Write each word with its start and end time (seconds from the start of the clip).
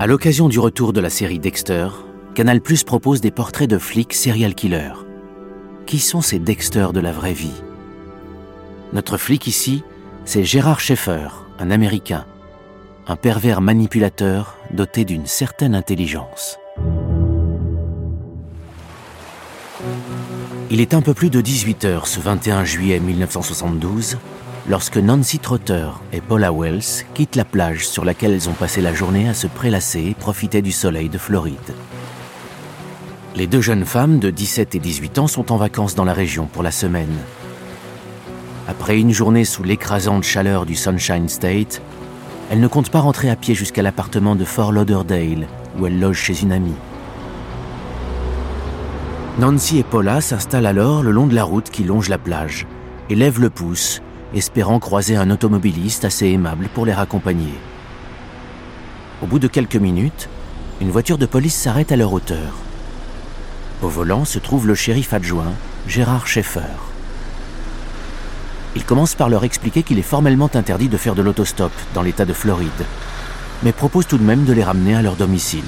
À 0.00 0.06
l'occasion 0.06 0.48
du 0.48 0.58
retour 0.58 0.94
de 0.94 1.00
la 1.02 1.10
série 1.10 1.38
Dexter, 1.38 1.88
Canal 2.34 2.62
Plus 2.62 2.84
propose 2.84 3.20
des 3.20 3.30
portraits 3.30 3.68
de 3.68 3.76
flics 3.76 4.14
serial 4.14 4.54
killers. 4.54 4.94
Qui 5.84 5.98
sont 5.98 6.22
ces 6.22 6.38
Dexter 6.38 6.86
de 6.94 7.00
la 7.00 7.12
vraie 7.12 7.34
vie? 7.34 7.62
Notre 8.94 9.18
flic 9.18 9.46
ici, 9.46 9.84
c'est 10.24 10.42
Gérard 10.42 10.80
Schaeffer, 10.80 11.28
un 11.58 11.70
Américain, 11.70 12.24
un 13.08 13.16
pervers 13.16 13.60
manipulateur 13.60 14.56
doté 14.72 15.04
d'une 15.04 15.26
certaine 15.26 15.74
intelligence. 15.74 16.58
Il 20.70 20.80
est 20.80 20.94
un 20.94 21.02
peu 21.02 21.12
plus 21.12 21.28
de 21.28 21.42
18 21.42 21.84
heures 21.84 22.06
ce 22.06 22.20
21 22.20 22.64
juillet 22.64 23.00
1972 23.00 24.16
lorsque 24.70 24.98
Nancy 24.98 25.40
Trotter 25.40 25.88
et 26.12 26.20
Paula 26.20 26.52
Wells 26.52 27.04
quittent 27.12 27.34
la 27.34 27.44
plage 27.44 27.88
sur 27.88 28.04
laquelle 28.04 28.30
elles 28.30 28.48
ont 28.48 28.52
passé 28.52 28.80
la 28.80 28.94
journée 28.94 29.28
à 29.28 29.34
se 29.34 29.48
prélasser 29.48 30.00
et 30.00 30.14
profiter 30.14 30.62
du 30.62 30.70
soleil 30.70 31.08
de 31.08 31.18
Floride. 31.18 31.74
Les 33.34 33.48
deux 33.48 33.60
jeunes 33.60 33.84
femmes 33.84 34.20
de 34.20 34.30
17 34.30 34.76
et 34.76 34.78
18 34.78 35.18
ans 35.18 35.26
sont 35.26 35.50
en 35.50 35.56
vacances 35.56 35.96
dans 35.96 36.04
la 36.04 36.12
région 36.12 36.46
pour 36.46 36.62
la 36.62 36.70
semaine. 36.70 37.16
Après 38.68 38.96
une 38.96 39.10
journée 39.10 39.44
sous 39.44 39.64
l'écrasante 39.64 40.22
chaleur 40.22 40.66
du 40.66 40.76
Sunshine 40.76 41.28
State, 41.28 41.82
elles 42.48 42.60
ne 42.60 42.68
comptent 42.68 42.90
pas 42.90 43.00
rentrer 43.00 43.28
à 43.28 43.34
pied 43.34 43.56
jusqu'à 43.56 43.82
l'appartement 43.82 44.36
de 44.36 44.44
Fort 44.44 44.70
Lauderdale, 44.70 45.48
où 45.80 45.86
elles 45.88 45.98
logent 45.98 46.22
chez 46.22 46.42
une 46.42 46.52
amie. 46.52 46.78
Nancy 49.40 49.78
et 49.78 49.82
Paula 49.82 50.20
s'installent 50.20 50.66
alors 50.66 51.02
le 51.02 51.10
long 51.10 51.26
de 51.26 51.34
la 51.34 51.42
route 51.42 51.70
qui 51.70 51.82
longe 51.82 52.08
la 52.08 52.18
plage 52.18 52.68
et 53.08 53.16
lèvent 53.16 53.40
le 53.40 53.50
pouce, 53.50 54.00
espérant 54.34 54.78
croiser 54.78 55.16
un 55.16 55.30
automobiliste 55.30 56.04
assez 56.04 56.28
aimable 56.28 56.68
pour 56.72 56.86
les 56.86 56.94
raccompagner. 56.94 57.54
Au 59.22 59.26
bout 59.26 59.38
de 59.38 59.48
quelques 59.48 59.76
minutes, 59.76 60.28
une 60.80 60.90
voiture 60.90 61.18
de 61.18 61.26
police 61.26 61.54
s'arrête 61.54 61.92
à 61.92 61.96
leur 61.96 62.12
hauteur. 62.12 62.54
Au 63.82 63.88
volant 63.88 64.24
se 64.24 64.38
trouve 64.38 64.66
le 64.66 64.74
shérif 64.74 65.12
adjoint, 65.12 65.52
Gérard 65.86 66.26
Schaeffer. 66.26 66.60
Il 68.76 68.84
commence 68.84 69.14
par 69.14 69.28
leur 69.28 69.44
expliquer 69.44 69.82
qu'il 69.82 69.98
est 69.98 70.02
formellement 70.02 70.50
interdit 70.54 70.88
de 70.88 70.96
faire 70.96 71.14
de 71.14 71.22
l'autostop 71.22 71.72
dans 71.92 72.02
l'État 72.02 72.24
de 72.24 72.32
Floride, 72.32 72.86
mais 73.62 73.72
propose 73.72 74.06
tout 74.06 74.18
de 74.18 74.22
même 74.22 74.44
de 74.44 74.52
les 74.52 74.62
ramener 74.62 74.94
à 74.94 75.02
leur 75.02 75.16
domicile. 75.16 75.64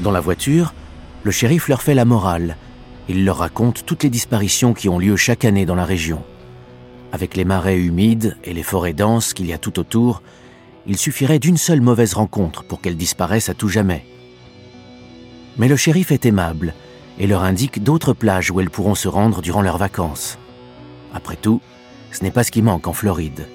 Dans 0.00 0.10
la 0.10 0.20
voiture, 0.20 0.74
le 1.24 1.30
shérif 1.30 1.68
leur 1.68 1.82
fait 1.82 1.94
la 1.94 2.04
morale. 2.04 2.56
Il 3.08 3.24
leur 3.24 3.38
raconte 3.38 3.86
toutes 3.86 4.02
les 4.02 4.10
disparitions 4.10 4.74
qui 4.74 4.88
ont 4.88 4.98
lieu 4.98 5.16
chaque 5.16 5.44
année 5.44 5.64
dans 5.64 5.74
la 5.74 5.84
région. 5.86 6.22
Avec 7.12 7.36
les 7.36 7.44
marais 7.44 7.78
humides 7.78 8.36
et 8.44 8.52
les 8.52 8.62
forêts 8.62 8.92
denses 8.92 9.32
qu'il 9.32 9.46
y 9.46 9.52
a 9.54 9.58
tout 9.58 9.78
autour, 9.78 10.22
il 10.86 10.98
suffirait 10.98 11.38
d'une 11.38 11.56
seule 11.56 11.80
mauvaise 11.80 12.14
rencontre 12.14 12.64
pour 12.64 12.80
qu'elles 12.80 12.96
disparaissent 12.96 13.48
à 13.48 13.54
tout 13.54 13.68
jamais. 13.68 14.04
Mais 15.56 15.68
le 15.68 15.76
shérif 15.76 16.12
est 16.12 16.26
aimable 16.26 16.74
et 17.18 17.26
leur 17.26 17.42
indique 17.44 17.82
d'autres 17.82 18.12
plages 18.12 18.50
où 18.50 18.60
elles 18.60 18.70
pourront 18.70 18.94
se 18.94 19.08
rendre 19.08 19.42
durant 19.42 19.62
leurs 19.62 19.78
vacances. 19.78 20.38
Après 21.14 21.36
tout, 21.36 21.60
ce 22.12 22.22
n'est 22.22 22.30
pas 22.30 22.44
ce 22.44 22.50
qui 22.50 22.62
manque 22.62 22.86
en 22.86 22.92
Floride. 22.92 23.48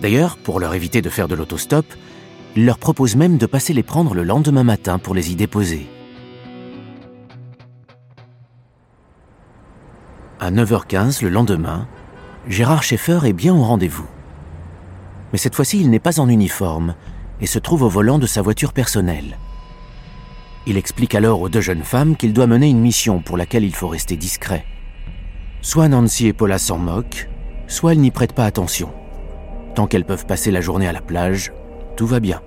D'ailleurs, 0.00 0.36
pour 0.36 0.58
leur 0.58 0.74
éviter 0.74 1.02
de 1.02 1.10
faire 1.10 1.28
de 1.28 1.34
l'autostop, 1.34 1.86
il 2.56 2.66
leur 2.66 2.78
propose 2.78 3.16
même 3.16 3.36
de 3.36 3.46
passer 3.46 3.72
les 3.72 3.82
prendre 3.82 4.14
le 4.14 4.24
lendemain 4.24 4.64
matin 4.64 4.98
pour 4.98 5.14
les 5.14 5.32
y 5.32 5.34
déposer. 5.34 5.86
À 10.40 10.50
9h15 10.50 11.22
le 11.22 11.28
lendemain, 11.28 11.86
Gérard 12.48 12.82
Schaeffer 12.82 13.20
est 13.24 13.32
bien 13.32 13.54
au 13.54 13.62
rendez-vous. 13.62 14.06
Mais 15.32 15.38
cette 15.38 15.54
fois-ci, 15.54 15.80
il 15.80 15.90
n'est 15.90 16.00
pas 16.00 16.18
en 16.18 16.28
uniforme 16.28 16.94
et 17.40 17.46
se 17.46 17.60
trouve 17.60 17.82
au 17.82 17.88
volant 17.88 18.18
de 18.18 18.26
sa 18.26 18.42
voiture 18.42 18.72
personnelle. 18.72 19.38
Il 20.66 20.76
explique 20.76 21.14
alors 21.14 21.40
aux 21.40 21.48
deux 21.48 21.60
jeunes 21.60 21.84
femmes 21.84 22.16
qu'il 22.16 22.32
doit 22.32 22.48
mener 22.48 22.68
une 22.68 22.80
mission 22.80 23.20
pour 23.20 23.36
laquelle 23.36 23.64
il 23.64 23.74
faut 23.74 23.88
rester 23.88 24.16
discret. 24.16 24.64
Soit 25.62 25.88
Nancy 25.88 26.26
et 26.26 26.32
Paula 26.32 26.58
s'en 26.58 26.78
moquent, 26.78 27.28
soit 27.68 27.92
elles 27.92 28.00
n'y 28.00 28.10
prêtent 28.10 28.34
pas 28.34 28.46
attention. 28.46 28.90
Tant 29.74 29.86
qu'elles 29.86 30.04
peuvent 30.04 30.26
passer 30.26 30.50
la 30.50 30.60
journée 30.60 30.88
à 30.88 30.92
la 30.92 31.00
plage, 31.00 31.52
tout 31.96 32.06
va 32.06 32.18
bien. 32.18 32.40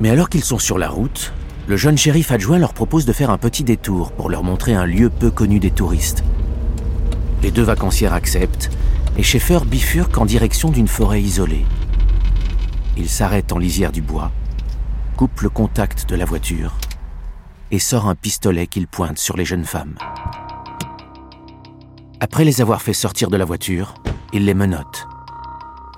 Mais 0.00 0.10
alors 0.10 0.28
qu'ils 0.28 0.44
sont 0.44 0.58
sur 0.58 0.78
la 0.78 0.88
route, 0.88 1.32
le 1.66 1.76
jeune 1.76 1.98
shérif 1.98 2.30
adjoint 2.30 2.58
leur 2.58 2.74
propose 2.74 3.06
de 3.06 3.12
faire 3.12 3.30
un 3.30 3.38
petit 3.38 3.64
détour 3.64 4.12
pour 4.12 4.30
leur 4.30 4.44
montrer 4.44 4.74
un 4.74 4.86
lieu 4.86 5.10
peu 5.10 5.30
connu 5.30 5.58
des 5.58 5.72
touristes. 5.72 6.22
Les 7.42 7.50
deux 7.50 7.62
vacancières 7.62 8.12
acceptent 8.12 8.70
et 9.16 9.22
Schaeffer 9.22 9.60
bifurque 9.66 10.16
en 10.18 10.26
direction 10.26 10.70
d'une 10.70 10.86
forêt 10.86 11.20
isolée. 11.20 11.66
Il 12.96 13.08
s'arrête 13.08 13.52
en 13.52 13.58
lisière 13.58 13.92
du 13.92 14.00
bois, 14.00 14.30
coupe 15.16 15.40
le 15.40 15.48
contact 15.48 16.08
de 16.08 16.14
la 16.14 16.24
voiture 16.24 16.74
et 17.72 17.80
sort 17.80 18.06
un 18.06 18.14
pistolet 18.14 18.68
qu'il 18.68 18.86
pointe 18.86 19.18
sur 19.18 19.36
les 19.36 19.44
jeunes 19.44 19.64
femmes. 19.64 19.96
Après 22.20 22.44
les 22.44 22.60
avoir 22.60 22.80
fait 22.80 22.92
sortir 22.92 23.28
de 23.28 23.36
la 23.36 23.44
voiture, 23.44 23.94
il 24.32 24.44
les 24.44 24.54
menotte. 24.54 25.08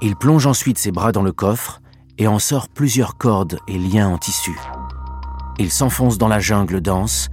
Il 0.00 0.16
plonge 0.16 0.46
ensuite 0.46 0.78
ses 0.78 0.92
bras 0.92 1.12
dans 1.12 1.22
le 1.22 1.32
coffre 1.32 1.82
et 2.16 2.26
en 2.26 2.38
sort 2.38 2.68
plusieurs 2.68 3.18
cordes 3.18 3.58
et 3.68 3.78
liens 3.78 4.08
en 4.08 4.18
tissu. 4.18 4.56
Il 5.60 5.72
s'enfonce 5.72 6.18
dans 6.18 6.28
la 6.28 6.38
jungle 6.38 6.80
dense 6.80 7.30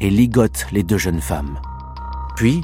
et 0.00 0.10
ligote 0.10 0.66
les 0.72 0.82
deux 0.82 0.98
jeunes 0.98 1.20
femmes. 1.20 1.60
Puis, 2.34 2.62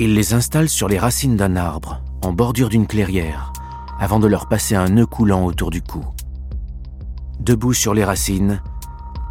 il 0.00 0.14
les 0.14 0.34
installe 0.34 0.68
sur 0.68 0.88
les 0.88 0.98
racines 0.98 1.36
d'un 1.36 1.54
arbre, 1.54 2.02
en 2.22 2.32
bordure 2.32 2.68
d'une 2.68 2.88
clairière, 2.88 3.52
avant 4.00 4.18
de 4.18 4.26
leur 4.26 4.48
passer 4.48 4.74
un 4.74 4.88
nœud 4.88 5.06
coulant 5.06 5.44
autour 5.44 5.70
du 5.70 5.82
cou. 5.82 6.04
Debout 7.38 7.74
sur 7.74 7.94
les 7.94 8.04
racines, 8.04 8.60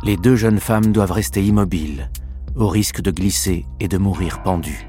les 0.04 0.16
deux 0.16 0.38
jeunes 0.38 0.60
femmes 0.60 0.94
doivent 0.94 1.12
rester 1.12 1.44
immobiles, 1.44 2.10
au 2.56 2.70
risque 2.70 3.02
de 3.02 3.12
glisser 3.12 3.66
et 3.82 3.90
de 3.90 3.98
mourir 3.98 4.42
pendues. 4.42 4.88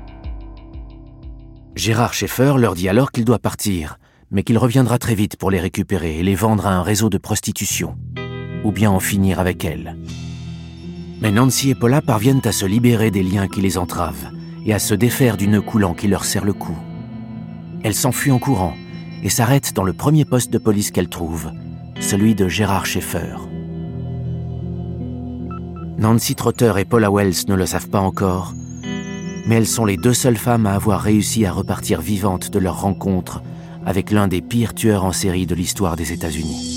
Gérard 1.74 2.14
Schaeffer 2.14 2.54
leur 2.56 2.74
dit 2.74 2.88
alors 2.88 3.10
qu'il 3.10 3.24
doit 3.24 3.40
partir, 3.40 3.98
mais 4.30 4.44
qu'il 4.44 4.58
reviendra 4.58 4.98
très 4.98 5.16
vite 5.16 5.36
pour 5.36 5.50
les 5.50 5.60
récupérer 5.60 6.20
et 6.20 6.22
les 6.22 6.36
vendre 6.36 6.66
à 6.66 6.72
un 6.72 6.82
réseau 6.82 7.10
de 7.10 7.18
prostitution 7.18 7.96
ou 8.64 8.72
bien 8.72 8.90
en 8.90 9.00
finir 9.00 9.38
avec 9.38 9.64
elle. 9.64 9.96
Mais 11.20 11.30
Nancy 11.30 11.70
et 11.70 11.74
Paula 11.74 12.02
parviennent 12.02 12.42
à 12.44 12.52
se 12.52 12.66
libérer 12.66 13.10
des 13.10 13.22
liens 13.22 13.46
qui 13.46 13.60
les 13.60 13.78
entravent 13.78 14.30
et 14.66 14.74
à 14.74 14.78
se 14.78 14.94
défaire 14.94 15.36
du 15.36 15.46
nœud 15.46 15.60
coulant 15.60 15.94
qui 15.94 16.08
leur 16.08 16.24
serre 16.24 16.44
le 16.44 16.52
cou. 16.52 16.76
Elles 17.82 17.94
s'enfuient 17.94 18.32
en 18.32 18.38
courant 18.38 18.74
et 19.22 19.28
s'arrêtent 19.28 19.74
dans 19.74 19.84
le 19.84 19.92
premier 19.92 20.24
poste 20.24 20.52
de 20.52 20.58
police 20.58 20.90
qu'elles 20.90 21.08
trouvent, 21.08 21.52
celui 22.00 22.34
de 22.34 22.48
Gérard 22.48 22.86
Schaeffer. 22.86 23.36
Nancy 25.98 26.34
Trotter 26.34 26.72
et 26.78 26.84
Paula 26.84 27.10
Wells 27.10 27.46
ne 27.48 27.54
le 27.54 27.66
savent 27.66 27.88
pas 27.88 28.00
encore, 28.00 28.52
mais 29.46 29.56
elles 29.56 29.66
sont 29.66 29.84
les 29.84 29.96
deux 29.96 30.14
seules 30.14 30.36
femmes 30.36 30.66
à 30.66 30.74
avoir 30.74 31.00
réussi 31.00 31.46
à 31.46 31.52
repartir 31.52 32.00
vivantes 32.00 32.50
de 32.50 32.58
leur 32.58 32.80
rencontre 32.80 33.42
avec 33.86 34.10
l'un 34.10 34.28
des 34.28 34.40
pires 34.40 34.74
tueurs 34.74 35.04
en 35.04 35.12
série 35.12 35.46
de 35.46 35.54
l'histoire 35.54 35.96
des 35.96 36.12
États-Unis. 36.12 36.74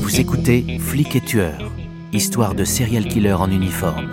Vous 0.00 0.20
écoutez 0.20 0.78
Flic 0.78 1.16
et 1.16 1.20
tueur, 1.20 1.72
histoire 2.12 2.54
de 2.54 2.64
serial 2.64 3.08
killer 3.08 3.32
en 3.32 3.50
uniforme. 3.50 4.08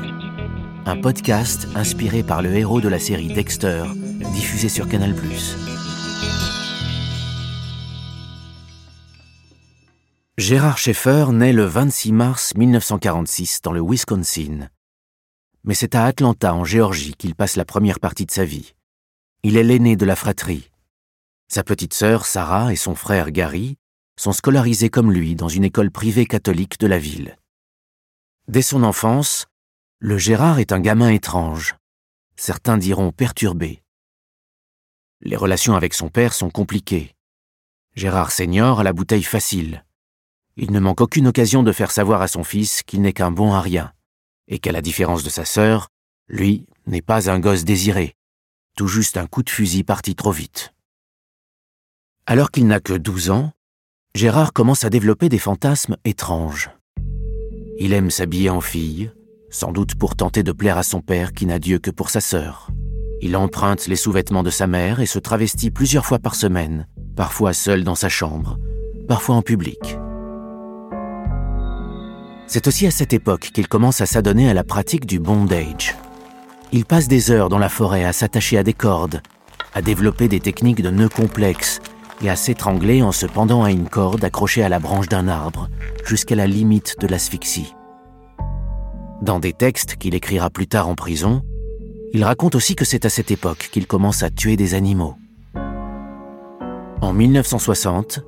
Un 0.86 1.00
podcast 1.00 1.68
inspiré 1.76 2.24
par 2.24 2.42
le 2.42 2.56
héros 2.56 2.82
de 2.82 2.88
la 2.88 2.98
série 2.98 3.28
Dexter, 3.28 3.84
diffusé 4.34 4.70
sur 4.70 4.88
Canal+. 4.88 5.14
Gérard 10.38 10.78
Schaeffer 10.80 11.26
naît 11.32 11.54
le 11.54 11.66
26 11.66 12.12
mars 12.14 12.54
1946 12.56 13.62
dans 13.62 13.74
le 13.74 13.82
Wisconsin. 13.82 14.70
Mais 15.64 15.76
c'est 15.76 15.94
à 15.94 16.06
Atlanta, 16.06 16.56
en 16.56 16.64
Géorgie, 16.64 17.14
qu'il 17.14 17.36
passe 17.36 17.58
la 17.58 17.66
première 17.66 18.00
partie 18.00 18.26
de 18.26 18.32
sa 18.32 18.46
vie. 18.46 18.74
Il 19.44 19.58
est 19.58 19.64
l'aîné 19.64 19.96
de 19.96 20.06
la 20.06 20.16
fratrie. 20.16 20.72
Sa 21.52 21.64
petite 21.64 21.96
sœur, 21.96 22.28
Sarah, 22.28 22.72
et 22.72 22.76
son 22.76 22.94
frère, 22.94 23.32
Gary, 23.32 23.80
sont 24.20 24.34
scolarisés 24.34 24.92
comme 24.92 25.12
lui 25.12 25.34
dans 25.34 25.48
une 25.48 25.64
école 25.64 25.90
privée 25.90 26.28
catholique 26.28 26.80
de 26.80 26.86
la 26.86 27.00
ville. 27.00 27.38
Dès 28.48 28.62
son 28.62 28.84
enfance, 28.84 29.48
le 29.98 30.20
Gérard 30.20 30.60
est 30.60 30.72
un 30.72 30.80
gamin 30.80 31.10
étrange. 31.10 31.76
Certains 32.36 32.78
diront 32.78 33.12
perturbé. 33.12 33.82
Les 35.22 35.36
relations 35.36 35.76
avec 35.76 35.96
son 35.96 36.10
père 36.10 36.34
sont 36.34 36.52
compliquées. 36.52 37.16
Gérard 37.96 38.32
senior 38.32 38.82
a 38.82 38.84
la 38.84 38.94
bouteille 38.94 39.24
facile. 39.24 39.84
Il 40.56 40.72
ne 40.72 40.80
manque 40.80 41.02
aucune 41.02 41.28
occasion 41.28 41.64
de 41.64 41.72
faire 41.72 41.90
savoir 41.90 42.22
à 42.22 42.28
son 42.28 42.44
fils 42.44 42.84
qu'il 42.84 43.02
n'est 43.02 43.14
qu'un 43.14 43.32
bon 43.32 43.54
à 43.54 43.62
rien, 43.62 43.92
et 44.48 44.60
qu'à 44.60 44.72
la 44.72 44.82
différence 44.82 45.24
de 45.24 45.30
sa 45.32 45.46
sœur, 45.46 45.88
lui 46.28 46.68
n'est 46.86 47.02
pas 47.02 47.32
un 47.32 47.40
gosse 47.40 47.64
désiré, 47.64 48.14
tout 48.78 48.88
juste 48.88 49.18
un 49.18 49.26
coup 49.26 49.42
de 49.42 49.50
fusil 49.50 49.84
parti 49.84 50.16
trop 50.16 50.32
vite. 50.32 50.74
Alors 52.32 52.52
qu'il 52.52 52.68
n'a 52.68 52.80
que 52.80 52.94
12 52.94 53.32
ans, 53.32 53.54
Gérard 54.14 54.54
commence 54.54 54.86
à 54.86 54.92
développer 54.92 55.30
des 55.30 55.40
fantasmes 55.40 55.98
étranges. 56.06 56.70
Il 57.80 57.92
aime 57.92 58.12
s'habiller 58.12 58.52
en 58.52 58.62
fille, 58.62 59.12
sans 59.50 59.72
doute 59.72 59.96
pour 59.96 60.16
tenter 60.16 60.44
de 60.44 60.52
plaire 60.52 60.78
à 60.78 60.84
son 60.84 61.02
père 61.02 61.34
qui 61.34 61.48
n'a 61.48 61.58
Dieu 61.58 61.80
que 61.80 61.90
pour 61.90 62.12
sa 62.12 62.22
sœur. 62.22 62.70
Il 63.20 63.36
emprunte 63.36 63.88
les 63.88 63.96
sous-vêtements 63.96 64.44
de 64.44 64.52
sa 64.52 64.68
mère 64.68 65.00
et 65.00 65.08
se 65.08 65.18
travestit 65.18 65.72
plusieurs 65.72 66.06
fois 66.06 66.20
par 66.20 66.36
semaine, 66.36 66.86
parfois 67.16 67.52
seul 67.52 67.84
dans 67.84 67.96
sa 67.96 68.10
chambre, 68.10 68.60
parfois 69.08 69.34
en 69.34 69.42
public. 69.42 69.98
C'est 72.46 72.68
aussi 72.68 72.86
à 72.86 72.92
cette 72.92 73.14
époque 73.14 73.50
qu'il 73.52 73.68
commence 73.68 74.02
à 74.02 74.06
s'adonner 74.06 74.52
à 74.52 74.54
la 74.54 74.64
pratique 74.64 75.08
du 75.08 75.18
bondage. 75.18 75.96
Il 76.72 76.86
passe 76.86 77.08
des 77.08 77.32
heures 77.32 77.50
dans 77.50 77.58
la 77.58 77.70
forêt 77.70 78.06
à 78.06 78.14
s'attacher 78.14 78.60
à 78.60 78.64
des 78.64 78.74
cordes, 78.74 79.24
à 79.74 79.82
développer 79.82 80.28
des 80.28 80.40
techniques 80.40 80.84
de 80.84 80.92
nœuds 80.92 81.10
complexes 81.10 81.80
et 82.22 82.30
à 82.30 82.36
s'étrangler 82.36 83.02
en 83.02 83.12
se 83.12 83.26
pendant 83.26 83.64
à 83.64 83.72
une 83.72 83.88
corde 83.88 84.24
accrochée 84.24 84.64
à 84.64 84.70
la 84.70 84.80
branche 84.80 85.08
d'un 85.08 85.28
arbre, 85.28 85.70
jusqu'à 86.06 86.36
la 86.36 86.48
limite 86.48 86.96
de 87.00 87.08
l'asphyxie. 87.08 87.76
Dans 89.22 89.40
des 89.40 89.54
textes 89.54 89.96
qu'il 89.96 90.16
écrira 90.16 90.50
plus 90.50 90.68
tard 90.68 90.88
en 90.88 90.96
prison, 90.96 91.42
il 92.14 92.24
raconte 92.24 92.56
aussi 92.56 92.76
que 92.76 92.86
c'est 92.86 93.06
à 93.06 93.10
cette 93.10 93.32
époque 93.32 93.70
qu'il 93.72 93.86
commence 93.86 94.24
à 94.24 94.30
tuer 94.30 94.58
des 94.58 94.74
animaux. 94.74 95.16
En 97.02 97.14
1960, 97.14 98.22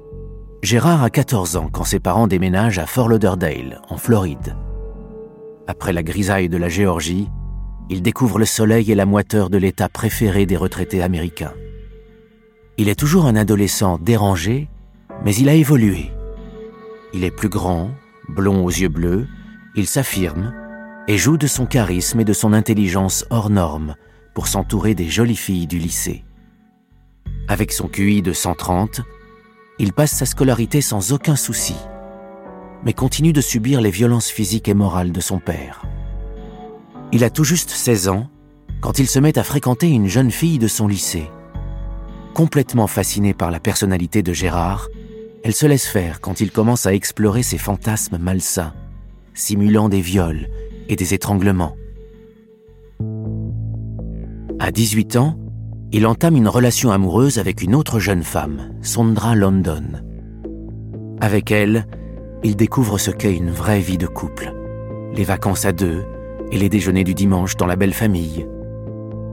Gérard 0.62 1.04
a 1.04 1.10
14 1.10 1.56
ans 1.56 1.70
quand 1.72 1.84
ses 1.84 2.00
parents 2.00 2.28
déménagent 2.28 2.80
à 2.80 2.86
Fort 2.86 3.10
Lauderdale, 3.10 3.82
en 3.90 3.98
Floride. 3.98 4.56
Après 5.68 5.94
la 5.94 6.04
grisaille 6.04 6.50
de 6.50 6.58
la 6.58 6.70
Géorgie, 6.70 7.30
il 7.90 8.02
découvre 8.02 8.38
le 8.38 8.46
soleil 8.46 8.92
et 8.92 8.96
la 8.96 9.06
moiteur 9.06 9.50
de 9.50 9.58
l'état 9.58 9.90
préféré 9.90 10.46
des 10.46 10.58
retraités 10.58 11.02
américains. 11.02 11.54
Il 12.82 12.90
est 12.90 12.96
toujours 12.96 13.28
un 13.28 13.36
adolescent 13.36 14.00
dérangé, 14.00 14.68
mais 15.24 15.36
il 15.36 15.50
a 15.50 15.54
évolué. 15.54 16.10
Il 17.14 17.24
est 17.24 17.30
plus 17.30 17.48
grand, 17.48 17.92
blond 18.28 18.66
aux 18.66 18.72
yeux 18.72 18.90
bleus, 18.90 19.28
il 19.76 19.86
s'affirme 19.86 20.52
et 21.08 21.16
joue 21.16 21.38
de 21.38 21.46
son 21.46 21.68
charisme 21.68 22.22
et 22.22 22.26
de 22.26 22.34
son 22.34 22.54
intelligence 22.54 23.24
hors 23.30 23.52
norme 23.52 23.94
pour 24.34 24.48
s'entourer 24.48 24.96
des 24.96 25.10
jolies 25.10 25.36
filles 25.36 25.68
du 25.68 25.78
lycée. 25.78 26.24
Avec 27.48 27.72
son 27.72 27.88
QI 27.88 28.24
de 28.24 28.34
130, 28.34 29.02
il 29.78 29.94
passe 29.94 30.14
sa 30.14 30.26
scolarité 30.26 30.82
sans 30.82 31.12
aucun 31.12 31.36
souci, 31.36 31.76
mais 32.84 32.94
continue 32.94 33.32
de 33.32 33.42
subir 33.42 33.80
les 33.80 33.92
violences 33.92 34.32
physiques 34.32 34.70
et 34.70 34.74
morales 34.74 35.12
de 35.12 35.22
son 35.22 35.38
père. 35.38 35.84
Il 37.12 37.24
a 37.24 37.30
tout 37.30 37.44
juste 37.44 37.70
16 37.70 38.08
ans 38.08 38.28
quand 38.82 38.98
il 38.98 39.08
se 39.08 39.20
met 39.20 39.38
à 39.38 39.44
fréquenter 39.44 39.88
une 39.88 40.08
jeune 40.08 40.32
fille 40.32 40.58
de 40.58 40.68
son 40.68 40.88
lycée. 40.88 41.30
Complètement 42.34 42.88
fascinée 42.88 43.34
par 43.34 43.52
la 43.52 43.60
personnalité 43.60 44.24
de 44.24 44.32
Gérard, 44.32 44.88
elle 45.44 45.54
se 45.54 45.66
laisse 45.66 45.86
faire 45.86 46.22
quand 46.22 46.40
il 46.40 46.52
commence 46.52 46.86
à 46.86 46.94
explorer 46.94 47.44
ses 47.44 47.58
fantasmes 47.58 48.18
malsains, 48.18 48.74
simulant 49.34 49.90
des 49.90 50.02
viols 50.02 50.48
et 50.88 50.96
des 50.96 51.14
étranglements. 51.14 51.76
À 54.60 54.72
18 54.72 55.18
ans, 55.18 55.38
il 55.92 56.08
entame 56.08 56.38
une 56.38 56.48
relation 56.48 56.92
amoureuse 56.92 57.38
avec 57.38 57.62
une 57.62 57.76
autre 57.76 58.00
jeune 58.00 58.24
femme, 58.24 58.72
Sondra 58.82 59.36
London. 59.36 59.84
Avec 61.20 61.52
elle, 61.52 61.86
il 62.44 62.56
découvre 62.56 62.98
ce 62.98 63.12
qu'est 63.12 63.36
une 63.36 63.52
vraie 63.52 63.82
vie 63.82 63.98
de 63.98 64.08
couple. 64.08 64.54
Les 65.14 65.26
vacances 65.26 65.66
à 65.66 65.74
deux 65.74 66.06
et 66.52 66.58
les 66.58 66.70
déjeuners 66.70 67.04
du 67.04 67.14
dimanche 67.14 67.58
dans 67.58 67.66
la 67.66 67.76
belle 67.76 67.94
famille. 67.94 68.48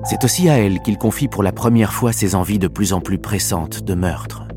C'est 0.05 0.25
aussi 0.25 0.49
à 0.49 0.59
elle 0.59 0.81
qu'il 0.81 0.99
confie 0.99 1.29
pour 1.29 1.43
la 1.43 1.53
première 1.53 1.93
fois 1.93 2.13
ses 2.13 2.35
envies 2.35 2.59
de 2.59 2.69
plus 2.69 2.93
en 2.93 3.01
plus 3.01 3.19
pressantes 3.19 3.83
de 3.83 3.95
meurtre. 3.95 4.49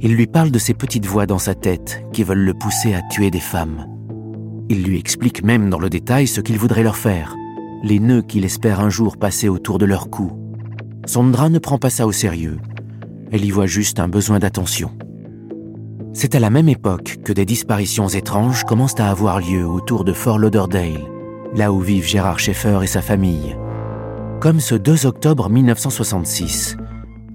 Il 0.00 0.14
lui 0.14 0.26
parle 0.26 0.50
de 0.50 0.58
ces 0.58 0.74
petites 0.74 1.06
voix 1.06 1.26
dans 1.26 1.38
sa 1.38 1.54
tête 1.54 2.04
qui 2.12 2.24
veulent 2.24 2.44
le 2.44 2.54
pousser 2.54 2.94
à 2.94 3.02
tuer 3.02 3.30
des 3.30 3.40
femmes. 3.40 3.86
Il 4.68 4.82
lui 4.84 4.98
explique 4.98 5.44
même 5.44 5.70
dans 5.70 5.78
le 5.78 5.90
détail 5.90 6.26
ce 6.26 6.40
qu'il 6.40 6.58
voudrait 6.58 6.82
leur 6.82 6.96
faire, 6.96 7.36
les 7.82 8.00
nœuds 8.00 8.22
qu'il 8.22 8.44
espère 8.44 8.80
un 8.80 8.90
jour 8.90 9.16
passer 9.16 9.48
autour 9.48 9.78
de 9.78 9.86
leur 9.86 10.08
cou, 10.08 10.32
Sondra 11.04 11.48
ne 11.48 11.58
prend 11.58 11.78
pas 11.78 11.90
ça 11.90 12.06
au 12.06 12.12
sérieux. 12.12 12.58
Elle 13.32 13.44
y 13.44 13.50
voit 13.50 13.66
juste 13.66 13.98
un 13.98 14.08
besoin 14.08 14.38
d'attention. 14.38 14.92
C'est 16.12 16.34
à 16.34 16.40
la 16.40 16.50
même 16.50 16.68
époque 16.68 17.18
que 17.24 17.32
des 17.32 17.44
disparitions 17.44 18.08
étranges 18.08 18.64
commencent 18.64 19.00
à 19.00 19.08
avoir 19.08 19.40
lieu 19.40 19.66
autour 19.66 20.04
de 20.04 20.12
Fort 20.12 20.38
Lauderdale, 20.38 21.00
là 21.54 21.72
où 21.72 21.80
vivent 21.80 22.06
Gérard 22.06 22.38
Schaeffer 22.38 22.80
et 22.82 22.86
sa 22.86 23.02
famille. 23.02 23.56
Comme 24.42 24.58
ce 24.58 24.74
2 24.74 25.06
octobre 25.06 25.48
1966, 25.48 26.76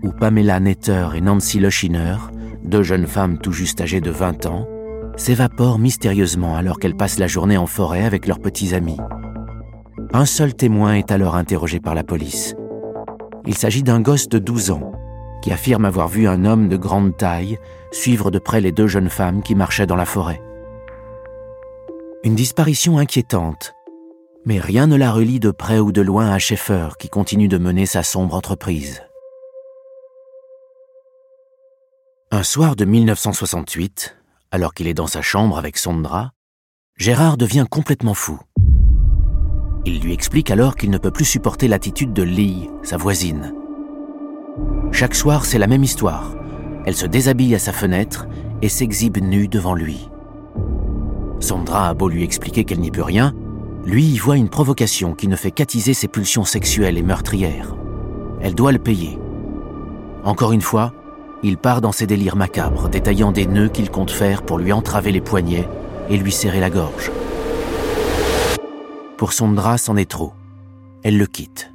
où 0.04 0.12
Pamela 0.12 0.60
Netter 0.60 1.08
et 1.16 1.22
Nancy 1.22 1.58
Loschiner, 1.58 2.18
deux 2.66 2.84
jeunes 2.84 3.08
femmes 3.08 3.38
tout 3.38 3.54
juste 3.54 3.80
âgées 3.80 4.02
de 4.02 4.12
20 4.12 4.46
ans, 4.46 4.68
s'évaporent 5.16 5.80
mystérieusement 5.80 6.58
alors 6.58 6.80
qu'elles 6.80 6.98
passent 6.98 7.18
la 7.18 7.28
journée 7.28 7.56
en 7.56 7.66
forêt 7.66 8.04
avec 8.04 8.28
leurs 8.28 8.42
petits 8.42 8.76
amis. 8.76 8.98
Un 10.12 10.26
seul 10.26 10.54
témoin 10.54 10.96
est 10.96 11.10
alors 11.10 11.38
interrogé 11.38 11.80
par 11.80 11.96
la 11.96 12.04
police. 12.04 12.56
Il 13.46 13.56
s'agit 13.56 13.84
d'un 13.84 14.02
gosse 14.02 14.28
de 14.28 14.38
12 14.38 14.72
ans 14.72 14.92
qui 15.42 15.54
affirme 15.54 15.86
avoir 15.86 16.10
vu 16.10 16.28
un 16.28 16.44
homme 16.44 16.68
de 16.68 16.76
grande 16.76 17.16
taille 17.16 17.58
suivre 17.94 18.32
de 18.32 18.40
près 18.40 18.60
les 18.60 18.74
deux 18.74 18.88
jeunes 18.88 19.10
femmes 19.10 19.44
qui 19.44 19.56
marchaient 19.56 19.88
dans 19.88 19.96
la 19.96 20.04
forêt. 20.04 20.42
Une 22.26 22.36
disparition 22.36 22.98
inquiétante, 22.98 23.77
mais 24.48 24.60
rien 24.60 24.88
ne 24.88 24.96
la 24.96 25.12
relie 25.12 25.42
de 25.42 25.52
près 25.52 25.78
ou 25.80 25.92
de 25.92 26.02
loin 26.02 26.32
à 26.32 26.40
Schaeffer 26.40 26.92
qui 26.98 27.10
continue 27.10 27.50
de 27.50 27.58
mener 27.58 27.86
sa 27.86 28.02
sombre 28.02 28.34
entreprise. 28.34 29.04
Un 32.32 32.44
soir 32.44 32.78
de 32.78 32.86
1968, 32.86 34.16
alors 34.52 34.74
qu'il 34.74 34.88
est 34.88 34.94
dans 34.94 35.06
sa 35.06 35.22
chambre 35.22 35.58
avec 35.58 35.78
Sondra, 35.78 36.32
Gérard 36.96 37.36
devient 37.36 37.66
complètement 37.70 38.14
fou. 38.14 38.40
Il 39.86 40.00
lui 40.00 40.14
explique 40.14 40.50
alors 40.50 40.78
qu'il 40.78 40.92
ne 40.92 40.98
peut 40.98 41.12
plus 41.12 41.26
supporter 41.26 41.68
l'attitude 41.68 42.14
de 42.14 42.24
Lee, 42.24 42.70
sa 42.84 42.96
voisine. 42.96 43.54
Chaque 44.94 45.16
soir, 45.16 45.44
c'est 45.44 45.60
la 45.60 45.68
même 45.68 45.84
histoire. 45.84 46.34
Elle 46.86 46.96
se 46.96 47.06
déshabille 47.06 47.54
à 47.54 47.60
sa 47.60 47.74
fenêtre 47.74 48.28
et 48.62 48.70
s'exhibe 48.70 49.18
nue 49.18 49.50
devant 49.50 49.76
lui. 49.76 50.10
Sandra 51.42 51.90
a 51.90 51.94
beau 51.94 52.08
lui 52.08 52.24
expliquer 52.24 52.64
qu'elle 52.64 52.80
n'y 52.80 52.92
peut 52.92 53.04
rien, 53.04 53.34
lui 53.88 54.04
y 54.04 54.18
voit 54.18 54.36
une 54.36 54.50
provocation 54.50 55.16
qui 55.16 55.30
ne 55.30 55.38
fait 55.38 55.52
qu'attiser 55.52 55.94
ses 55.94 56.10
pulsions 56.10 56.44
sexuelles 56.44 56.98
et 56.98 57.04
meurtrières. 57.04 57.74
Elle 58.42 58.54
doit 58.54 58.74
le 58.74 58.80
payer. 58.80 59.18
Encore 60.26 60.52
une 60.52 60.62
fois, 60.62 60.92
il 61.42 61.58
part 61.58 61.80
dans 61.80 61.94
ses 61.94 62.06
délires 62.06 62.36
macabres, 62.36 62.90
détaillant 62.90 63.32
des 63.32 63.48
nœuds 63.48 63.70
qu'il 63.70 63.90
compte 63.90 64.12
faire 64.12 64.44
pour 64.44 64.58
lui 64.58 64.74
entraver 64.74 65.14
les 65.14 65.22
poignets 65.22 65.70
et 66.10 66.18
lui 66.18 66.34
serrer 66.34 66.60
la 66.60 66.70
gorge. 66.70 67.12
Pour 69.16 69.32
Sondra, 69.32 69.78
c'en 69.78 69.96
est 69.96 70.10
trop. 70.10 70.34
Elle 71.02 71.18
le 71.18 71.26
quitte. 71.26 71.72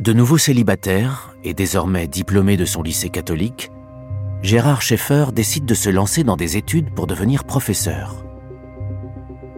De 0.00 0.12
nouveau 0.12 0.36
célibataire 0.36 1.34
et 1.44 1.54
désormais 1.54 2.08
diplômé 2.08 2.58
de 2.58 2.66
son 2.66 2.82
lycée 2.82 3.08
catholique, 3.08 3.70
Gérard 4.42 4.82
Schaeffer 4.82 5.32
décide 5.32 5.64
de 5.64 5.74
se 5.74 5.88
lancer 5.88 6.24
dans 6.24 6.36
des 6.36 6.58
études 6.58 6.90
pour 6.90 7.06
devenir 7.06 7.44
professeur. 7.44 8.25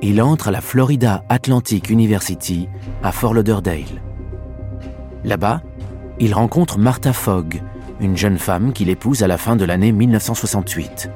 Il 0.00 0.22
entre 0.22 0.48
à 0.48 0.50
la 0.52 0.60
Florida 0.60 1.24
Atlantic 1.28 1.90
University 1.90 2.68
à 3.02 3.10
Fort 3.10 3.34
Lauderdale. 3.34 4.00
Là-bas, 5.24 5.60
il 6.20 6.34
rencontre 6.34 6.78
Martha 6.78 7.12
Fogg, 7.12 7.60
une 8.00 8.16
jeune 8.16 8.38
femme 8.38 8.72
qu'il 8.72 8.90
épouse 8.90 9.24
à 9.24 9.26
la 9.26 9.38
fin 9.38 9.56
de 9.56 9.64
l'année 9.64 9.90
1968. 9.90 11.10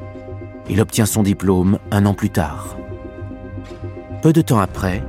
Il 0.68 0.80
obtient 0.80 1.06
son 1.06 1.22
diplôme 1.22 1.78
un 1.92 2.06
an 2.06 2.14
plus 2.14 2.30
tard. 2.30 2.76
Peu 4.20 4.32
de 4.32 4.42
temps 4.42 4.58
après, 4.58 5.04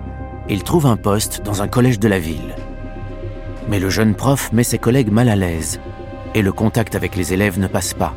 il 0.50 0.64
trouve 0.64 0.86
un 0.86 0.98
poste 0.98 1.42
dans 1.44 1.64
un 1.64 1.68
collège 1.68 2.00
de 2.00 2.08
la 2.08 2.20
ville. 2.20 2.56
Mais 3.70 3.80
le 3.80 3.90
jeune 3.90 4.14
prof 4.14 4.52
met 4.54 4.64
ses 4.64 4.78
collègues 4.78 5.12
mal 5.12 5.30
à 5.30 5.36
l'aise 5.36 5.80
et 6.36 6.44
le 6.44 6.52
contact 6.52 6.94
avec 6.94 7.16
les 7.16 7.34
élèves 7.34 7.60
ne 7.60 7.68
passe 7.68 7.96
pas. 7.96 8.14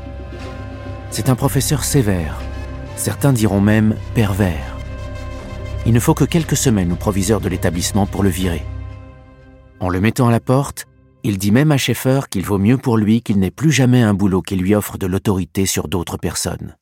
C'est 1.11 1.31
un 1.31 1.35
professeur 1.35 1.83
sévère, 1.83 2.41
certains 2.97 3.33
diront 3.33 3.63
même 3.63 3.95
pervers. 4.15 4.76
Il 5.87 5.93
ne 5.93 6.01
faut 6.01 6.15
que 6.15 6.25
quelques 6.25 6.57
semaines 6.57 6.93
au 6.93 6.97
proviseur 6.97 7.41
de 7.41 7.49
l'établissement 7.49 8.07
pour 8.07 8.25
le 8.25 8.29
virer. 8.29 8.65
En 9.79 9.89
le 9.89 10.01
mettant 10.01 10.27
à 10.27 10.33
la 10.33 10.41
porte, 10.41 10.87
il 11.23 11.39
dit 11.39 11.53
même 11.53 11.71
à 11.71 11.77
Schaeffer 11.77 12.23
qu'il 12.29 12.45
vaut 12.45 12.59
mieux 12.59 12.77
pour 12.77 12.97
lui 12.97 13.23
qu'il 13.23 13.39
n'ait 13.39 13.53
plus 13.53 13.71
jamais 13.71 14.03
un 14.03 14.13
boulot 14.13 14.43
qui 14.43 14.57
lui 14.57 14.75
offre 14.75 14.99
de 14.99 15.07
l'autorité 15.07 15.65
sur 15.65 15.87
d'autres 15.87 16.17
personnes. 16.17 16.77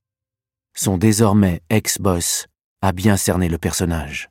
Son 0.74 0.96
désormais 0.96 1.60
ex-boss 1.68 2.46
a 2.80 2.92
bien 2.92 3.18
cerné 3.18 3.50
le 3.50 3.58
personnage. 3.58 4.30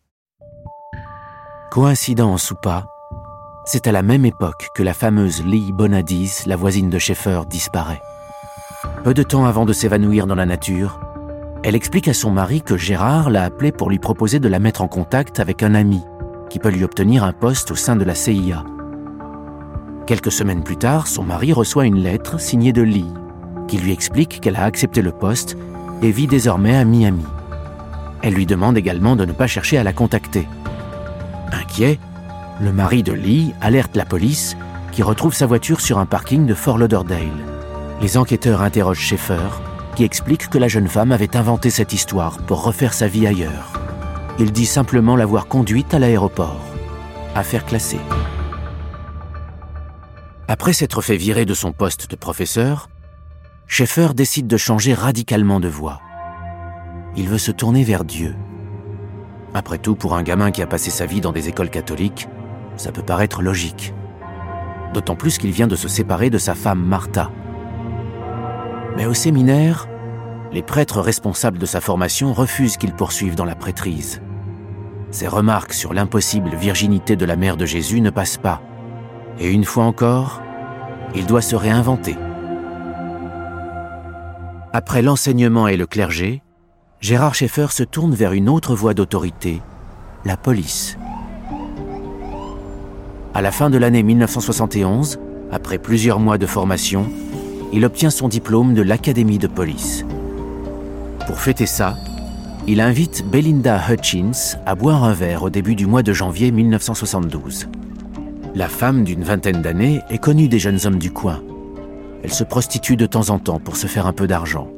Coïncidence 1.70 2.50
ou 2.50 2.56
pas, 2.56 2.88
c'est 3.66 3.86
à 3.86 3.92
la 3.92 4.02
même 4.02 4.26
époque 4.26 4.70
que 4.74 4.82
la 4.82 4.96
fameuse 4.96 5.46
Lee 5.46 5.72
Bonadis, 5.72 6.44
la 6.48 6.56
voisine 6.56 6.90
de 6.90 6.98
Schaeffer, 6.98 7.42
disparaît. 7.48 8.02
Peu 9.04 9.14
de 9.14 9.24
temps 9.24 9.46
avant 9.46 9.66
de 9.66 9.74
s'évanouir 9.74 10.26
dans 10.26 10.36
la 10.36 10.48
nature, 10.48 11.00
elle 11.64 11.76
explique 11.76 12.10
à 12.10 12.14
son 12.14 12.30
mari 12.30 12.62
que 12.62 12.76
Gérard 12.76 13.30
l'a 13.30 13.46
appelée 13.46 13.72
pour 13.72 13.90
lui 13.90 13.98
proposer 13.98 14.40
de 14.40 14.50
la 14.50 14.60
mettre 14.60 14.82
en 14.82 14.90
contact 14.90 15.40
avec 15.40 15.64
un 15.64 15.76
ami 15.76 16.02
qui 16.50 16.60
peut 16.60 16.70
lui 16.70 16.84
obtenir 16.84 17.24
un 17.24 17.32
poste 17.32 17.72
au 17.72 17.76
sein 17.76 17.96
de 17.96 18.04
la 18.04 18.16
CIA. 18.16 18.66
Quelques 20.06 20.32
semaines 20.32 20.64
plus 20.64 20.76
tard, 20.76 21.08
son 21.08 21.24
mari 21.24 21.54
reçoit 21.54 21.86
une 21.86 22.04
lettre 22.04 22.40
signée 22.40 22.74
de 22.74 22.82
Lee 22.82 23.12
qui 23.70 23.78
lui 23.78 23.94
explique 23.94 24.42
qu'elle 24.42 24.58
a 24.58 24.66
accepté 24.66 25.02
le 25.02 25.14
poste 25.14 25.58
et 26.02 26.12
vit 26.12 26.28
désormais 26.28 26.76
à 26.76 26.84
Miami. 26.84 27.24
Elle 28.22 28.34
lui 28.34 28.46
demande 28.46 28.78
également 28.78 29.16
de 29.16 29.24
ne 29.24 29.32
pas 29.32 29.48
chercher 29.48 29.78
à 29.78 29.84
la 29.84 29.94
contacter. 29.94 30.48
Inquiet, 31.54 31.98
Le 32.62 32.72
mari 32.72 33.04
de 33.04 33.14
Lee 33.14 33.54
alerte 33.62 33.96
la 33.96 34.06
police 34.06 34.56
qui 34.92 35.02
retrouve 35.02 35.34
sa 35.34 35.48
voiture 35.48 35.82
sur 35.82 35.98
un 35.98 36.06
parking 36.06 36.46
de 36.46 36.54
Fort 36.54 36.78
Lauderdale. 36.78 37.32
Les 38.02 38.18
enquêteurs 38.18 38.62
interrogent 38.62 39.00
Schaeffer 39.00 39.50
qui 39.96 40.04
explique 40.04 40.50
que 40.50 40.58
la 40.58 40.68
jeune 40.68 40.88
femme 40.88 41.12
avait 41.12 41.38
inventé 41.38 41.70
cette 41.70 41.94
histoire 41.94 42.38
pour 42.40 42.64
refaire 42.64 42.94
sa 42.94 43.08
vie 43.08 43.28
ailleurs. 43.28 43.74
Il 44.40 44.52
dit 44.52 44.66
simplement 44.66 45.16
l'avoir 45.16 45.48
conduite 45.48 45.94
à 45.94 46.00
l'aéroport. 46.00 46.62
Affaire 47.36 47.66
classée. 47.66 48.00
Après 50.48 50.74
s'être 50.74 51.02
fait 51.02 51.18
virer 51.18 51.46
de 51.46 51.54
son 51.54 51.72
poste 51.72 52.10
de 52.10 52.16
professeur, 52.16 52.90
Schaeffer 53.68 54.10
décide 54.14 54.48
de 54.48 54.58
changer 54.58 54.94
radicalement 54.94 55.60
de 55.60 55.68
voie. 55.68 56.02
Il 57.16 57.30
veut 57.30 57.38
se 57.38 57.52
tourner 57.52 57.84
vers 57.84 58.04
Dieu. 58.04 58.36
Après 59.54 59.78
tout, 59.78 59.96
pour 59.96 60.16
un 60.16 60.24
gamin 60.24 60.52
qui 60.52 60.62
a 60.62 60.68
passé 60.68 60.90
sa 60.90 61.06
vie 61.06 61.22
dans 61.22 61.32
des 61.32 61.48
écoles 61.48 61.70
catholiques, 61.70 62.28
ça 62.76 62.92
peut 62.92 63.04
paraître 63.04 63.42
logique. 63.42 63.94
D'autant 64.94 65.16
plus 65.16 65.38
qu'il 65.38 65.52
vient 65.52 65.68
de 65.68 65.76
se 65.76 65.88
séparer 65.88 66.30
de 66.30 66.38
sa 66.38 66.56
femme 66.56 66.84
Martha. 66.84 67.32
Mais 68.96 69.06
au 69.06 69.14
séminaire, 69.14 69.88
les 70.52 70.62
prêtres 70.62 71.02
responsables 71.02 71.58
de 71.58 71.66
sa 71.66 71.82
formation 71.82 72.32
refusent 72.32 72.78
qu'il 72.78 72.94
poursuive 72.94 73.36
dans 73.36 73.46
la 73.46 73.56
prêtrise. 73.56 74.22
Ses 75.10 75.28
remarques 75.28 75.74
sur 75.74 75.94
l'impossible 75.94 76.56
virginité 76.56 77.16
de 77.16 77.26
la 77.26 77.36
mère 77.36 77.58
de 77.58 77.66
Jésus 77.66 78.02
ne 78.02 78.10
passent 78.10 78.38
pas. 78.38 78.62
Et 79.40 79.52
une 79.52 79.66
fois 79.66 79.86
encore, 79.86 80.42
il 81.16 81.26
doit 81.26 81.42
se 81.42 81.56
réinventer. 81.56 82.16
Après 84.72 85.02
l'enseignement 85.02 85.68
et 85.68 85.78
le 85.78 85.86
clergé, 85.86 86.42
Gérard 87.00 87.36
Schaeffer 87.36 87.68
se 87.70 87.84
tourne 87.84 88.16
vers 88.16 88.34
une 88.34 88.50
autre 88.50 88.76
voie 88.76 88.94
d'autorité, 88.94 89.62
la 90.26 90.38
police. 90.38 90.98
À 93.34 93.42
la 93.42 93.52
fin 93.52 93.70
de 93.70 93.78
l'année 93.78 94.04
1971, 94.04 95.20
après 95.52 95.78
plusieurs 95.78 96.20
mois 96.20 96.38
de 96.38 96.46
formation, 96.46 97.08
il 97.74 97.86
obtient 97.86 98.12
son 98.12 98.28
diplôme 98.28 98.76
de 98.76 98.84
l'Académie 98.84 99.40
de 99.40 99.48
police. 99.48 100.06
Pour 101.26 101.40
fêter 101.40 101.66
ça, 101.66 101.98
il 102.68 102.80
invite 102.80 103.26
Belinda 103.28 103.82
Hutchins 103.90 104.58
à 104.68 104.76
boire 104.76 105.04
un 105.04 105.14
verre 105.14 105.42
au 105.42 105.50
début 105.50 105.74
du 105.74 105.88
mois 105.88 106.04
de 106.04 106.14
janvier 106.14 106.52
1972. 106.52 107.68
La 108.54 108.68
femme 108.68 109.04
d'une 109.04 109.24
vingtaine 109.24 109.64
d'années 109.64 110.02
est 110.12 110.20
connue 110.20 110.48
des 110.48 110.60
jeunes 110.60 110.86
hommes 110.86 111.00
du 111.00 111.12
coin. 111.12 111.42
Elle 112.24 112.32
se 112.32 112.44
prostitue 112.44 112.96
de 112.96 113.08
temps 113.08 113.32
en 113.32 113.40
temps 113.40 113.60
pour 113.60 113.76
se 113.76 113.88
faire 113.88 114.06
un 114.06 114.14
peu 114.14 114.28
d'argent. 114.28 114.70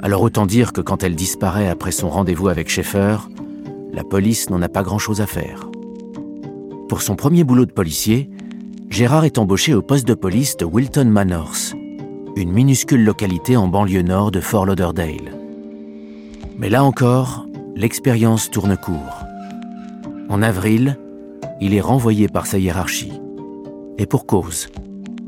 Alors 0.00 0.22
autant 0.22 0.46
dire 0.46 0.72
que 0.72 0.80
quand 0.80 1.02
elle 1.02 1.14
disparaît 1.14 1.68
après 1.68 1.92
son 1.92 2.08
rendez-vous 2.08 2.48
avec 2.48 2.70
Schaeffer, 2.70 3.18
la 3.92 4.04
police 4.04 4.48
n'en 4.48 4.62
a 4.62 4.70
pas 4.70 4.82
grand-chose 4.82 5.20
à 5.20 5.26
faire. 5.26 5.68
Pour 6.88 7.02
son 7.02 7.14
premier 7.14 7.44
boulot 7.44 7.66
de 7.66 7.72
policier, 7.72 8.30
Gérard 8.90 9.24
est 9.24 9.38
embauché 9.38 9.74
au 9.74 9.82
poste 9.82 10.06
de 10.06 10.14
police 10.14 10.56
de 10.56 10.64
Wilton 10.64 11.06
Manors, 11.06 11.74
une 12.36 12.52
minuscule 12.52 13.04
localité 13.04 13.56
en 13.56 13.66
banlieue 13.66 14.02
nord 14.02 14.30
de 14.30 14.40
Fort 14.40 14.66
Lauderdale. 14.66 15.36
Mais 16.58 16.68
là 16.68 16.84
encore, 16.84 17.46
l'expérience 17.74 18.50
tourne 18.50 18.76
court. 18.76 19.24
En 20.28 20.42
avril, 20.42 20.96
il 21.60 21.74
est 21.74 21.80
renvoyé 21.80 22.28
par 22.28 22.46
sa 22.46 22.58
hiérarchie. 22.58 23.12
Et 23.98 24.06
pour 24.06 24.26
cause. 24.26 24.68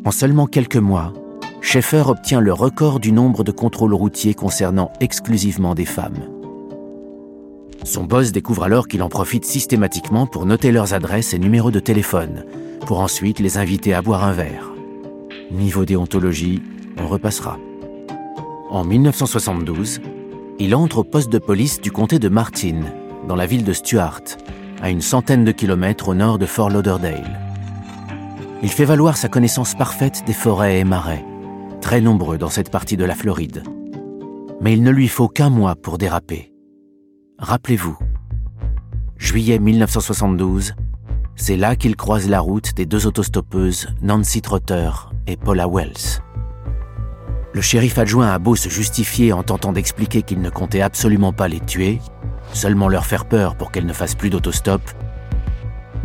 En 0.05 0.11
seulement 0.11 0.47
quelques 0.47 0.77
mois, 0.77 1.13
Schaeffer 1.61 2.05
obtient 2.07 2.41
le 2.41 2.53
record 2.53 3.01
du 3.01 3.11
nombre 3.11 3.43
de 3.43 3.51
contrôles 3.51 3.95
routiers 3.95 4.35
concernant 4.35 4.93
exclusivement 5.01 5.75
des 5.75 5.85
femmes. 5.85 6.29
Son 7.83 8.05
boss 8.05 8.33
découvre 8.33 8.65
alors 8.65 8.87
qu'il 8.89 9.03
en 9.03 9.09
profite 9.09 9.45
systématiquement 9.45 10.27
pour 10.27 10.47
noter 10.47 10.73
leurs 10.73 10.95
adresses 10.95 11.35
et 11.35 11.39
numéros 11.39 11.71
de 11.71 11.81
téléphone, 11.81 12.45
pour 12.87 13.01
ensuite 13.01 13.41
les 13.41 13.59
inviter 13.59 13.93
à 13.93 14.01
boire 14.01 14.25
un 14.25 14.33
verre. 14.33 14.73
Niveau 15.51 15.85
déontologie, 15.85 16.63
on 16.97 17.09
repassera. 17.09 17.59
En 18.71 18.85
1972, 18.85 20.01
il 20.61 20.75
entre 20.75 20.99
au 20.99 21.05
poste 21.05 21.31
de 21.31 21.39
police 21.39 21.81
du 21.81 21.91
comté 21.91 22.19
de 22.19 22.29
Martin, 22.29 22.81
dans 23.27 23.35
la 23.35 23.47
ville 23.47 23.65
de 23.65 23.73
Stuart, 23.73 24.23
à 24.81 24.91
une 24.91 25.01
centaine 25.01 25.45
de 25.45 25.53
kilomètres 25.53 26.09
au 26.09 26.15
nord 26.15 26.39
de 26.39 26.47
Fort 26.47 26.71
Lauderdale. 26.71 27.41
Il 28.63 28.71
fait 28.71 28.85
valoir 28.85 29.17
sa 29.17 29.29
connaissance 29.29 29.75
parfaite 29.75 30.23
des 30.25 30.33
forêts 30.33 30.79
et 30.79 30.85
marais, 30.85 31.25
très 31.81 32.01
nombreux 32.01 32.39
dans 32.39 32.51
cette 32.51 32.71
partie 32.71 32.97
de 32.97 33.05
la 33.05 33.17
Floride. 33.17 33.65
Mais 34.61 34.73
il 34.73 34.83
ne 34.83 34.91
lui 34.91 35.09
faut 35.09 35.29
qu'un 35.29 35.51
mois 35.51 35.75
pour 35.75 35.99
déraper. 35.99 36.53
Rappelez-vous, 37.39 37.99
juillet 39.19 39.59
1972, 39.59 40.75
c'est 41.37 41.57
là 41.57 41.77
qu'il 41.77 41.97
croise 41.97 42.29
la 42.29 42.41
route 42.41 42.75
des 42.75 42.87
deux 42.87 43.07
autostoppeuses 43.07 43.89
Nancy 44.01 44.41
Trotter 44.41 44.91
et 45.27 45.37
Paula 45.37 45.69
Wells. 45.69 46.23
Le 47.53 47.61
shérif 47.61 47.99
adjoint 47.99 48.33
a 48.33 48.39
beau 48.39 48.57
se 48.57 48.69
justifier 48.69 49.33
en 49.33 49.43
tentant 49.43 49.73
d'expliquer 49.73 50.23
qu'il 50.23 50.41
ne 50.41 50.51
comptait 50.51 50.81
absolument 50.81 51.33
pas 51.33 51.49
les 51.49 51.61
tuer, 51.61 52.01
seulement 52.53 52.89
leur 52.89 53.07
faire 53.07 53.27
peur 53.27 53.55
pour 53.55 53.71
qu'elles 53.71 53.87
ne 53.87 53.93
fassent 53.93 54.15
plus 54.15 54.31
d'autostop, 54.31 54.81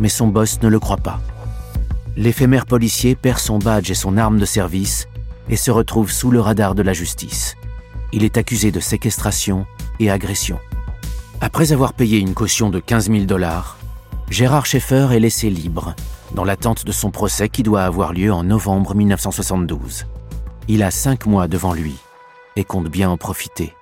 mais 0.00 0.08
son 0.08 0.28
boss 0.28 0.60
ne 0.62 0.68
le 0.68 0.78
croit 0.78 0.98
pas. 0.98 1.20
L'éphémère 2.16 2.66
policier 2.66 3.16
perd 3.16 3.38
son 3.38 3.58
badge 3.58 3.90
et 3.90 3.94
son 3.94 4.18
arme 4.18 4.38
de 4.38 4.44
service 4.44 5.08
et 5.48 5.56
se 5.56 5.70
retrouve 5.70 6.10
sous 6.10 6.30
le 6.30 6.40
radar 6.40 6.74
de 6.74 6.82
la 6.82 6.92
justice. 6.92 7.56
Il 8.12 8.22
est 8.22 8.36
accusé 8.36 8.70
de 8.70 8.80
séquestration 8.80 9.66
et 9.98 10.10
agression. 10.10 10.58
Après 11.40 11.72
avoir 11.72 11.94
payé 11.94 12.18
une 12.18 12.34
caution 12.34 12.68
de 12.68 12.80
15 12.80 13.10
000 13.10 13.24
dollars, 13.24 13.78
Gérard 14.32 14.64
Schaeffer 14.64 15.08
est 15.12 15.20
laissé 15.20 15.50
libre, 15.50 15.94
dans 16.34 16.44
l'attente 16.44 16.86
de 16.86 16.92
son 16.92 17.10
procès 17.10 17.50
qui 17.50 17.62
doit 17.62 17.82
avoir 17.82 18.14
lieu 18.14 18.32
en 18.32 18.44
novembre 18.44 18.94
1972. 18.94 20.06
Il 20.68 20.82
a 20.82 20.90
cinq 20.90 21.26
mois 21.26 21.48
devant 21.48 21.74
lui 21.74 21.98
et 22.56 22.64
compte 22.64 22.88
bien 22.88 23.10
en 23.10 23.18
profiter. 23.18 23.74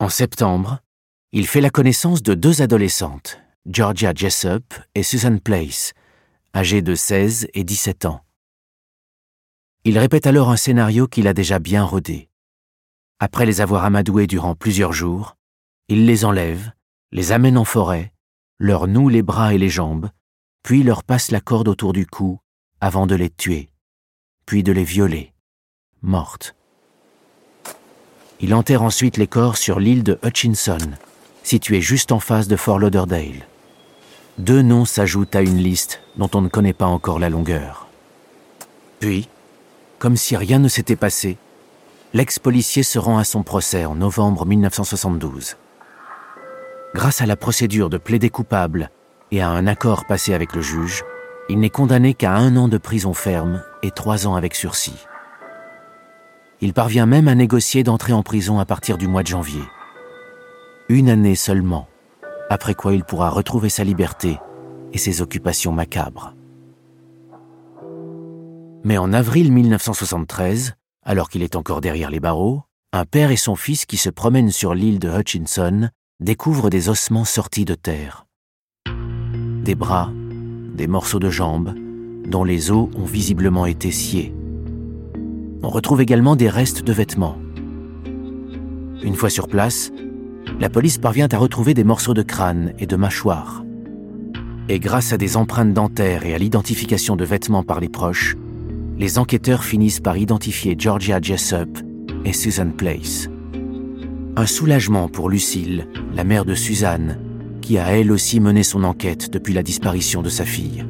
En 0.00 0.08
septembre, 0.08 0.78
il 1.32 1.46
fait 1.46 1.60
la 1.60 1.68
connaissance 1.68 2.22
de 2.22 2.32
deux 2.32 2.62
adolescentes, 2.62 3.38
Georgia 3.66 4.14
Jessup 4.14 4.72
et 4.94 5.02
Susan 5.02 5.36
Place, 5.36 5.92
âgées 6.56 6.80
de 6.80 6.94
16 6.94 7.48
et 7.52 7.62
17 7.62 8.06
ans. 8.06 8.22
Il 9.84 9.98
répète 9.98 10.26
alors 10.26 10.48
un 10.48 10.56
scénario 10.56 11.06
qu'il 11.06 11.28
a 11.28 11.34
déjà 11.34 11.58
bien 11.58 11.84
rodé. 11.84 12.30
Après 13.18 13.44
les 13.44 13.60
avoir 13.60 13.84
amadouées 13.84 14.26
durant 14.26 14.54
plusieurs 14.54 14.94
jours, 14.94 15.36
il 15.88 16.06
les 16.06 16.24
enlève, 16.24 16.72
les 17.14 17.30
amène 17.30 17.56
en 17.56 17.64
forêt, 17.64 18.12
leur 18.58 18.88
noue 18.88 19.08
les 19.08 19.22
bras 19.22 19.54
et 19.54 19.58
les 19.58 19.68
jambes, 19.68 20.10
puis 20.64 20.82
leur 20.82 21.04
passe 21.04 21.30
la 21.30 21.40
corde 21.40 21.68
autour 21.68 21.92
du 21.92 22.06
cou 22.06 22.40
avant 22.80 23.06
de 23.06 23.14
les 23.14 23.30
tuer, 23.30 23.70
puis 24.46 24.64
de 24.64 24.72
les 24.72 24.82
violer, 24.82 25.32
mortes. 26.02 26.56
Il 28.40 28.52
enterre 28.52 28.82
ensuite 28.82 29.16
les 29.16 29.28
corps 29.28 29.56
sur 29.56 29.78
l'île 29.78 30.02
de 30.02 30.18
Hutchinson, 30.24 30.78
située 31.44 31.80
juste 31.80 32.10
en 32.10 32.18
face 32.18 32.48
de 32.48 32.56
Fort 32.56 32.80
Lauderdale. 32.80 33.46
Deux 34.38 34.62
noms 34.62 34.84
s'ajoutent 34.84 35.36
à 35.36 35.42
une 35.42 35.58
liste 35.58 36.00
dont 36.16 36.30
on 36.34 36.40
ne 36.40 36.48
connaît 36.48 36.72
pas 36.72 36.86
encore 36.86 37.20
la 37.20 37.30
longueur. 37.30 37.86
Puis, 38.98 39.28
comme 40.00 40.16
si 40.16 40.36
rien 40.36 40.58
ne 40.58 40.66
s'était 40.66 40.96
passé, 40.96 41.38
l'ex-policier 42.12 42.82
se 42.82 42.98
rend 42.98 43.18
à 43.18 43.24
son 43.24 43.44
procès 43.44 43.84
en 43.84 43.94
novembre 43.94 44.46
1972. 44.46 45.56
Grâce 46.94 47.20
à 47.20 47.26
la 47.26 47.36
procédure 47.36 47.90
de 47.90 47.98
plaider 47.98 48.30
coupable 48.30 48.90
et 49.32 49.42
à 49.42 49.48
un 49.48 49.66
accord 49.66 50.06
passé 50.06 50.32
avec 50.32 50.54
le 50.54 50.62
juge, 50.62 51.02
il 51.48 51.58
n'est 51.58 51.68
condamné 51.68 52.14
qu'à 52.14 52.32
un 52.32 52.56
an 52.56 52.68
de 52.68 52.78
prison 52.78 53.12
ferme 53.12 53.64
et 53.82 53.90
trois 53.90 54.28
ans 54.28 54.36
avec 54.36 54.54
sursis. 54.54 55.04
Il 56.60 56.72
parvient 56.72 57.06
même 57.06 57.26
à 57.26 57.34
négocier 57.34 57.82
d'entrer 57.82 58.12
en 58.12 58.22
prison 58.22 58.60
à 58.60 58.64
partir 58.64 58.96
du 58.96 59.08
mois 59.08 59.24
de 59.24 59.28
janvier. 59.28 59.62
Une 60.88 61.08
année 61.08 61.34
seulement, 61.34 61.88
après 62.48 62.74
quoi 62.74 62.94
il 62.94 63.02
pourra 63.02 63.28
retrouver 63.28 63.70
sa 63.70 63.82
liberté 63.82 64.38
et 64.92 64.98
ses 64.98 65.20
occupations 65.20 65.72
macabres. 65.72 66.34
Mais 68.84 68.98
en 68.98 69.12
avril 69.12 69.50
1973, 69.50 70.74
alors 71.02 71.28
qu'il 71.28 71.42
est 71.42 71.56
encore 71.56 71.80
derrière 71.80 72.10
les 72.10 72.20
barreaux, 72.20 72.62
un 72.92 73.04
père 73.04 73.32
et 73.32 73.36
son 73.36 73.56
fils 73.56 73.84
qui 73.84 73.96
se 73.96 74.10
promènent 74.10 74.52
sur 74.52 74.74
l'île 74.74 75.00
de 75.00 75.08
Hutchinson 75.08 75.90
découvrent 76.20 76.70
des 76.70 76.88
ossements 76.88 77.24
sortis 77.24 77.64
de 77.64 77.74
terre. 77.74 78.26
Des 79.64 79.74
bras, 79.74 80.12
des 80.74 80.86
morceaux 80.86 81.18
de 81.18 81.28
jambes, 81.28 81.74
dont 82.26 82.44
les 82.44 82.70
os 82.70 82.88
ont 82.94 83.04
visiblement 83.04 83.66
été 83.66 83.90
sciés. 83.90 84.32
On 85.62 85.68
retrouve 85.68 86.00
également 86.00 86.36
des 86.36 86.48
restes 86.48 86.84
de 86.84 86.92
vêtements. 86.92 87.36
Une 89.02 89.16
fois 89.16 89.30
sur 89.30 89.48
place, 89.48 89.90
la 90.60 90.70
police 90.70 90.98
parvient 90.98 91.28
à 91.32 91.36
retrouver 91.36 91.74
des 91.74 91.84
morceaux 91.84 92.14
de 92.14 92.22
crâne 92.22 92.74
et 92.78 92.86
de 92.86 92.96
mâchoire. 92.96 93.64
Et 94.68 94.78
grâce 94.78 95.12
à 95.12 95.18
des 95.18 95.36
empreintes 95.36 95.74
dentaires 95.74 96.24
et 96.24 96.34
à 96.34 96.38
l'identification 96.38 97.16
de 97.16 97.24
vêtements 97.24 97.64
par 97.64 97.80
les 97.80 97.88
proches, 97.88 98.36
les 98.96 99.18
enquêteurs 99.18 99.64
finissent 99.64 100.00
par 100.00 100.16
identifier 100.16 100.76
Georgia 100.78 101.20
Jessup 101.20 101.78
et 102.24 102.32
Susan 102.32 102.70
Place. 102.70 103.28
Un 104.36 104.46
soulagement 104.46 105.06
pour 105.06 105.30
Lucille, 105.30 105.86
la 106.16 106.24
mère 106.24 106.44
de 106.44 106.56
Suzanne, 106.56 107.20
qui 107.60 107.78
a 107.78 107.86
elle 107.96 108.10
aussi 108.10 108.40
mené 108.40 108.64
son 108.64 108.82
enquête 108.82 109.32
depuis 109.32 109.54
la 109.54 109.62
disparition 109.62 110.22
de 110.22 110.28
sa 110.28 110.44
fille. 110.44 110.84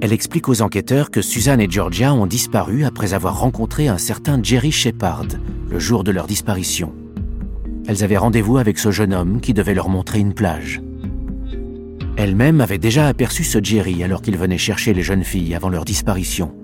Elle 0.00 0.14
explique 0.14 0.48
aux 0.48 0.62
enquêteurs 0.62 1.10
que 1.10 1.20
Suzanne 1.20 1.60
et 1.60 1.70
Georgia 1.70 2.14
ont 2.14 2.26
disparu 2.26 2.84
après 2.84 3.12
avoir 3.12 3.38
rencontré 3.38 3.88
un 3.88 3.98
certain 3.98 4.42
Jerry 4.42 4.72
Shepard 4.72 5.26
le 5.68 5.78
jour 5.78 6.02
de 6.02 6.10
leur 6.10 6.26
disparition. 6.26 6.94
Elles 7.86 8.02
avaient 8.02 8.16
rendez-vous 8.16 8.56
avec 8.56 8.78
ce 8.78 8.90
jeune 8.90 9.12
homme 9.12 9.42
qui 9.42 9.52
devait 9.52 9.74
leur 9.74 9.90
montrer 9.90 10.20
une 10.20 10.32
plage. 10.32 10.80
Elle-même 12.16 12.62
avait 12.62 12.78
déjà 12.78 13.08
aperçu 13.08 13.44
ce 13.44 13.62
Jerry 13.62 14.02
alors 14.02 14.22
qu'il 14.22 14.38
venait 14.38 14.56
chercher 14.56 14.94
les 14.94 15.02
jeunes 15.02 15.24
filles 15.24 15.54
avant 15.54 15.68
leur 15.68 15.84
disparition. 15.84 16.54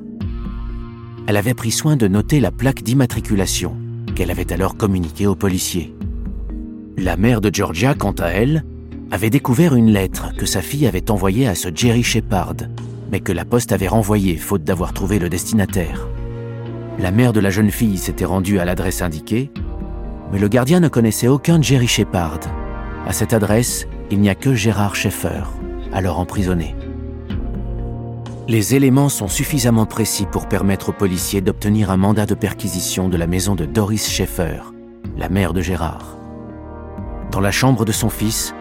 Elle 1.26 1.36
avait 1.36 1.52
pris 1.52 1.72
soin 1.72 1.96
de 1.96 2.08
noter 2.08 2.40
la 2.40 2.52
plaque 2.52 2.82
d'immatriculation 2.82 3.76
qu'elle 4.16 4.30
avait 4.32 4.52
alors 4.52 4.76
communiquée 4.76 5.26
aux 5.26 5.36
policiers. 5.36 5.94
La 6.96 7.16
mère 7.16 7.40
de 7.40 7.54
Georgia, 7.54 7.94
quant 7.94 8.14
à 8.18 8.28
elle, 8.28 8.64
avait 9.10 9.30
découvert 9.30 9.76
une 9.76 9.92
lettre 9.92 10.34
que 10.36 10.46
sa 10.46 10.62
fille 10.62 10.86
avait 10.86 11.10
envoyée 11.10 11.46
à 11.46 11.54
ce 11.54 11.68
Jerry 11.72 12.02
Shepard, 12.02 12.56
mais 13.12 13.20
que 13.20 13.32
la 13.32 13.44
poste 13.44 13.70
avait 13.70 13.86
renvoyée 13.86 14.36
faute 14.38 14.64
d'avoir 14.64 14.94
trouvé 14.94 15.18
le 15.18 15.28
destinataire. 15.28 16.08
La 16.98 17.10
mère 17.10 17.34
de 17.34 17.40
la 17.40 17.50
jeune 17.50 17.70
fille 17.70 17.98
s'était 17.98 18.24
rendue 18.24 18.58
à 18.58 18.64
l'adresse 18.64 19.02
indiquée, 19.02 19.50
mais 20.32 20.38
le 20.38 20.48
gardien 20.48 20.80
ne 20.80 20.88
connaissait 20.88 21.28
aucun 21.28 21.60
Jerry 21.60 21.86
Shepard. 21.86 22.40
À 23.06 23.12
cette 23.12 23.34
adresse, 23.34 23.86
il 24.10 24.20
n'y 24.20 24.30
a 24.30 24.34
que 24.34 24.54
Gérard 24.54 24.96
Schaeffer, 24.96 25.44
alors 25.92 26.18
emprisonné. 26.18 26.74
Les 28.48 28.76
éléments 28.76 29.08
sont 29.08 29.26
suffisamment 29.26 29.86
précis 29.86 30.24
pour 30.24 30.46
permettre 30.46 30.90
aux 30.90 30.92
policiers 30.92 31.40
d'obtenir 31.40 31.90
un 31.90 31.96
mandat 31.96 32.26
de 32.26 32.34
perquisition 32.34 33.08
de 33.08 33.16
la 33.16 33.26
maison 33.26 33.56
de 33.56 33.64
Doris 33.64 34.08
Schaeffer, 34.08 34.60
la 35.16 35.28
mère 35.28 35.52
de 35.52 35.62
Gérard. 35.62 36.16
Dans 37.32 37.40
la 37.40 37.50
chambre 37.50 37.84
de 37.84 37.90
son 37.90 38.08
fils, 38.08 38.54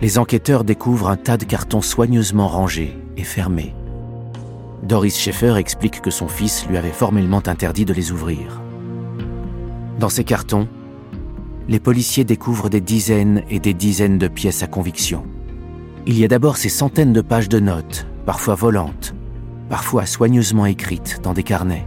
les 0.00 0.18
enquêteurs 0.18 0.64
découvrent 0.64 1.08
un 1.08 1.16
tas 1.16 1.36
de 1.36 1.44
cartons 1.44 1.82
soigneusement 1.82 2.48
rangés 2.48 2.98
et 3.16 3.22
fermés. 3.22 3.76
Doris 4.82 5.16
Schaeffer 5.16 5.54
explique 5.56 6.00
que 6.00 6.10
son 6.10 6.26
fils 6.26 6.66
lui 6.68 6.76
avait 6.76 6.90
formellement 6.90 7.42
interdit 7.46 7.84
de 7.84 7.94
les 7.94 8.10
ouvrir. 8.10 8.60
Dans 10.00 10.08
ces 10.08 10.24
cartons, 10.24 10.66
les 11.68 11.78
policiers 11.78 12.24
découvrent 12.24 12.70
des 12.70 12.80
dizaines 12.80 13.44
et 13.50 13.60
des 13.60 13.72
dizaines 13.72 14.18
de 14.18 14.26
pièces 14.26 14.64
à 14.64 14.66
conviction. 14.66 15.22
Il 16.06 16.18
y 16.18 16.24
a 16.24 16.28
d'abord 16.28 16.56
ces 16.56 16.68
centaines 16.68 17.12
de 17.12 17.20
pages 17.20 17.48
de 17.48 17.60
notes, 17.60 18.06
parfois 18.26 18.56
volantes, 18.56 19.14
parfois 19.70 20.04
soigneusement 20.04 20.66
écrites 20.66 21.20
dans 21.22 21.32
des 21.32 21.44
carnets. 21.44 21.86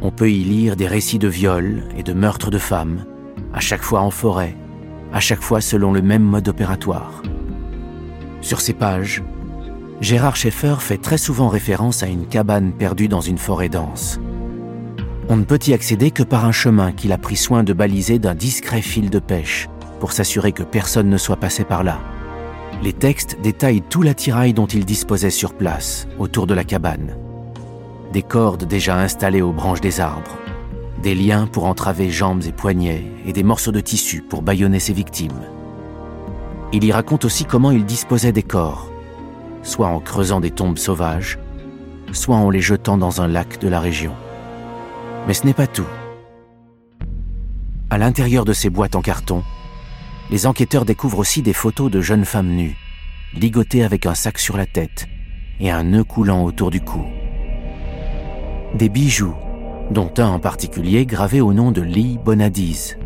On 0.00 0.12
peut 0.12 0.30
y 0.30 0.44
lire 0.44 0.76
des 0.76 0.86
récits 0.86 1.18
de 1.18 1.28
viols 1.28 1.82
et 1.96 2.04
de 2.04 2.12
meurtres 2.12 2.50
de 2.50 2.58
femmes, 2.58 3.04
à 3.52 3.60
chaque 3.60 3.82
fois 3.82 4.00
en 4.00 4.10
forêt, 4.10 4.56
à 5.12 5.20
chaque 5.20 5.42
fois 5.42 5.60
selon 5.60 5.92
le 5.92 6.02
même 6.02 6.22
mode 6.22 6.48
opératoire. 6.48 7.22
Sur 8.40 8.60
ces 8.60 8.72
pages, 8.72 9.22
Gérard 10.00 10.36
Schaeffer 10.36 10.76
fait 10.78 10.98
très 10.98 11.18
souvent 11.18 11.48
référence 11.48 12.02
à 12.02 12.06
une 12.06 12.26
cabane 12.26 12.72
perdue 12.72 13.08
dans 13.08 13.20
une 13.20 13.38
forêt 13.38 13.68
dense. 13.68 14.20
On 15.28 15.36
ne 15.36 15.44
peut 15.44 15.60
y 15.66 15.72
accéder 15.72 16.10
que 16.10 16.24
par 16.24 16.44
un 16.44 16.52
chemin 16.52 16.92
qu'il 16.92 17.12
a 17.12 17.18
pris 17.18 17.36
soin 17.36 17.62
de 17.64 17.72
baliser 17.72 18.18
d'un 18.18 18.34
discret 18.34 18.82
fil 18.82 19.10
de 19.10 19.18
pêche 19.18 19.68
pour 20.00 20.12
s'assurer 20.12 20.52
que 20.52 20.64
personne 20.64 21.08
ne 21.08 21.18
soit 21.18 21.36
passé 21.36 21.64
par 21.64 21.84
là. 21.84 22.00
Les 22.82 22.92
textes 22.92 23.38
détaillent 23.40 23.82
tout 23.82 24.02
l'attirail 24.02 24.54
dont 24.54 24.66
il 24.66 24.84
disposait 24.84 25.30
sur 25.30 25.54
place, 25.54 26.08
autour 26.18 26.48
de 26.48 26.54
la 26.54 26.64
cabane. 26.64 27.16
Des 28.12 28.22
cordes 28.22 28.64
déjà 28.64 28.98
installées 28.98 29.40
aux 29.40 29.52
branches 29.52 29.80
des 29.80 30.00
arbres, 30.00 30.36
des 31.00 31.14
liens 31.14 31.46
pour 31.46 31.66
entraver 31.66 32.10
jambes 32.10 32.42
et 32.44 32.50
poignets, 32.50 33.04
et 33.24 33.32
des 33.32 33.44
morceaux 33.44 33.70
de 33.70 33.78
tissu 33.78 34.20
pour 34.20 34.42
bâillonner 34.42 34.80
ses 34.80 34.92
victimes. 34.92 35.42
Il 36.72 36.84
y 36.84 36.90
raconte 36.90 37.24
aussi 37.24 37.44
comment 37.44 37.70
il 37.70 37.84
disposait 37.84 38.32
des 38.32 38.42
corps, 38.42 38.90
soit 39.62 39.86
en 39.86 40.00
creusant 40.00 40.40
des 40.40 40.50
tombes 40.50 40.78
sauvages, 40.78 41.38
soit 42.10 42.36
en 42.36 42.50
les 42.50 42.60
jetant 42.60 42.98
dans 42.98 43.20
un 43.20 43.28
lac 43.28 43.60
de 43.60 43.68
la 43.68 43.78
région. 43.78 44.12
Mais 45.28 45.34
ce 45.34 45.46
n'est 45.46 45.54
pas 45.54 45.68
tout. 45.68 45.86
À 47.90 47.98
l'intérieur 47.98 48.44
de 48.44 48.52
ces 48.52 48.70
boîtes 48.70 48.96
en 48.96 49.02
carton, 49.02 49.44
les 50.32 50.46
enquêteurs 50.46 50.86
découvrent 50.86 51.18
aussi 51.18 51.42
des 51.42 51.52
photos 51.52 51.90
de 51.90 52.00
jeunes 52.00 52.24
femmes 52.24 52.48
nues, 52.48 52.78
ligotées 53.34 53.84
avec 53.84 54.06
un 54.06 54.14
sac 54.14 54.38
sur 54.38 54.56
la 54.56 54.64
tête 54.64 55.06
et 55.60 55.70
un 55.70 55.84
nœud 55.84 56.04
coulant 56.04 56.42
autour 56.42 56.70
du 56.70 56.80
cou. 56.80 57.04
Des 58.74 58.88
bijoux 58.88 59.34
dont 59.90 60.10
un 60.16 60.28
en 60.28 60.38
particulier 60.38 61.04
gravé 61.04 61.42
au 61.42 61.52
nom 61.52 61.70
de 61.70 61.82
Lee 61.82 62.18
Bonadise. 62.24 62.96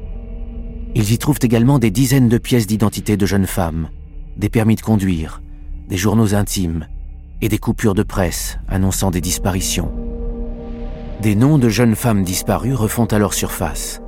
Ils 0.95 1.13
y 1.13 1.19
trouvent 1.19 1.41
également 1.43 1.81
des 1.81 1.91
dizaines 1.91 2.29
de 2.29 2.39
pièces 2.39 2.69
d'identité 2.69 3.17
de 3.17 3.27
jeunes 3.27 3.49
femmes, 3.49 3.89
des 4.37 4.49
permis 4.49 4.77
de 4.77 4.83
conduire, 4.83 5.43
des 5.89 5.97
journaux 5.97 6.33
intimes 6.33 6.87
et 7.43 7.49
des 7.49 7.59
coupures 7.59 7.95
de 7.95 8.05
presse 8.05 8.57
annonçant 8.69 9.11
des 9.11 9.21
disparitions. 9.21 9.91
Des 11.23 11.35
noms 11.35 11.59
de 11.59 11.71
jeunes 11.71 11.97
femmes 11.97 12.23
disparues 12.23 12.75
refont 12.75 13.07
alors 13.07 13.35
surface, 13.35 14.01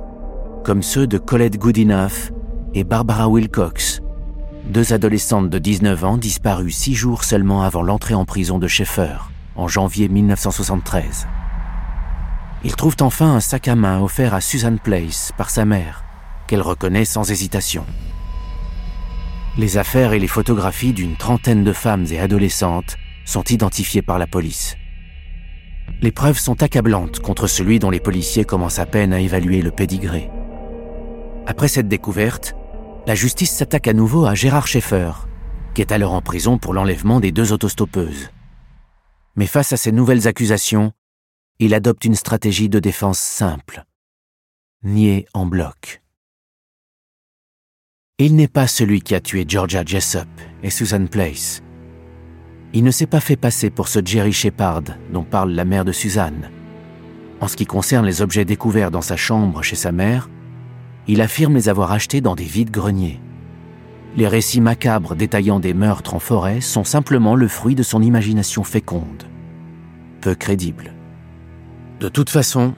comme 0.63 0.81
ceux 0.81 1.05
de 1.05 1.17
Colette 1.17 1.57
Goodenough 1.57 2.31
et 2.73 2.83
Barbara 2.83 3.27
Wilcox, 3.27 4.01
deux 4.65 4.93
adolescentes 4.93 5.49
de 5.49 5.57
19 5.57 6.03
ans 6.03 6.17
disparues 6.17 6.71
six 6.71 6.93
jours 6.93 7.23
seulement 7.23 7.63
avant 7.63 7.81
l'entrée 7.81 8.13
en 8.13 8.25
prison 8.25 8.59
de 8.59 8.67
Schaeffer, 8.67 9.17
en 9.55 9.67
janvier 9.67 10.09
1973. 10.09 11.27
Ils 12.63 12.75
trouvent 12.75 12.97
enfin 13.01 13.35
un 13.35 13.39
sac 13.39 13.67
à 13.67 13.75
main 13.75 14.01
offert 14.01 14.33
à 14.33 14.41
Susan 14.41 14.75
Place 14.77 15.31
par 15.37 15.49
sa 15.49 15.65
mère, 15.65 16.03
qu'elle 16.47 16.61
reconnaît 16.61 17.05
sans 17.05 17.31
hésitation. 17.31 17.85
Les 19.57 19.77
affaires 19.77 20.13
et 20.13 20.19
les 20.19 20.27
photographies 20.27 20.93
d'une 20.93 21.15
trentaine 21.15 21.63
de 21.63 21.73
femmes 21.73 22.05
et 22.11 22.19
adolescentes 22.19 22.97
sont 23.25 23.43
identifiées 23.45 24.01
par 24.01 24.19
la 24.19 24.27
police. 24.27 24.75
Les 26.01 26.11
preuves 26.11 26.37
sont 26.37 26.61
accablantes 26.61 27.19
contre 27.19 27.47
celui 27.47 27.79
dont 27.79 27.89
les 27.89 27.99
policiers 27.99 28.45
commencent 28.45 28.79
à 28.79 28.85
peine 28.85 29.13
à 29.13 29.19
évaluer 29.19 29.61
le 29.61 29.71
pédigré. 29.71 30.29
Après 31.47 31.67
cette 31.67 31.87
découverte, 31.87 32.55
la 33.07 33.15
justice 33.15 33.51
s'attaque 33.51 33.87
à 33.87 33.93
nouveau 33.93 34.25
à 34.25 34.35
Gérard 34.35 34.67
Schaeffer, 34.67 35.11
qui 35.73 35.81
est 35.81 35.91
alors 35.91 36.13
en 36.13 36.21
prison 36.21 36.57
pour 36.57 36.73
l'enlèvement 36.73 37.19
des 37.19 37.31
deux 37.31 37.53
autostoppeuses. 37.53 38.29
Mais 39.35 39.47
face 39.47 39.73
à 39.73 39.77
ces 39.77 39.91
nouvelles 39.91 40.27
accusations, 40.27 40.91
il 41.59 41.73
adopte 41.73 42.05
une 42.05 42.15
stratégie 42.15 42.69
de 42.69 42.79
défense 42.79 43.19
simple. 43.19 43.83
Nier 44.83 45.25
en 45.33 45.45
bloc. 45.45 46.01
Il 48.17 48.35
n'est 48.35 48.47
pas 48.47 48.67
celui 48.67 49.01
qui 49.01 49.15
a 49.15 49.21
tué 49.21 49.45
Georgia 49.47 49.83
Jessup 49.85 50.27
et 50.61 50.69
Susan 50.69 51.05
Place. 51.07 51.63
Il 52.73 52.83
ne 52.83 52.91
s'est 52.91 53.07
pas 53.07 53.21
fait 53.21 53.37
passer 53.37 53.69
pour 53.69 53.87
ce 53.87 53.99
Jerry 54.03 54.33
Shepard 54.33 54.83
dont 55.11 55.23
parle 55.23 55.51
la 55.51 55.65
mère 55.65 55.85
de 55.85 55.91
Suzanne. 55.91 56.51
En 57.41 57.47
ce 57.47 57.55
qui 57.55 57.65
concerne 57.65 58.05
les 58.05 58.21
objets 58.21 58.45
découverts 58.45 58.91
dans 58.91 59.01
sa 59.01 59.15
chambre 59.15 59.63
chez 59.63 59.75
sa 59.75 59.91
mère, 59.91 60.29
il 61.09 61.21
affirme 61.21 61.55
les 61.55 61.69
avoir 61.69 61.91
achetés 61.91 62.21
dans 62.21 62.35
des 62.35 62.43
vides 62.43 62.69
greniers. 62.69 63.19
Les 64.15 64.27
récits 64.27 64.61
macabres 64.61 65.15
détaillant 65.15 65.59
des 65.59 65.73
meurtres 65.73 66.13
en 66.13 66.19
forêt 66.19 66.61
sont 66.61 66.83
simplement 66.83 67.33
le 67.33 67.47
fruit 67.47 67.73
de 67.73 67.81
son 67.81 68.03
imagination 68.03 68.63
féconde. 68.63 69.23
Peu 70.21 70.35
crédible. 70.35 70.93
De 71.99 72.09
toute 72.09 72.29
façon, 72.29 72.75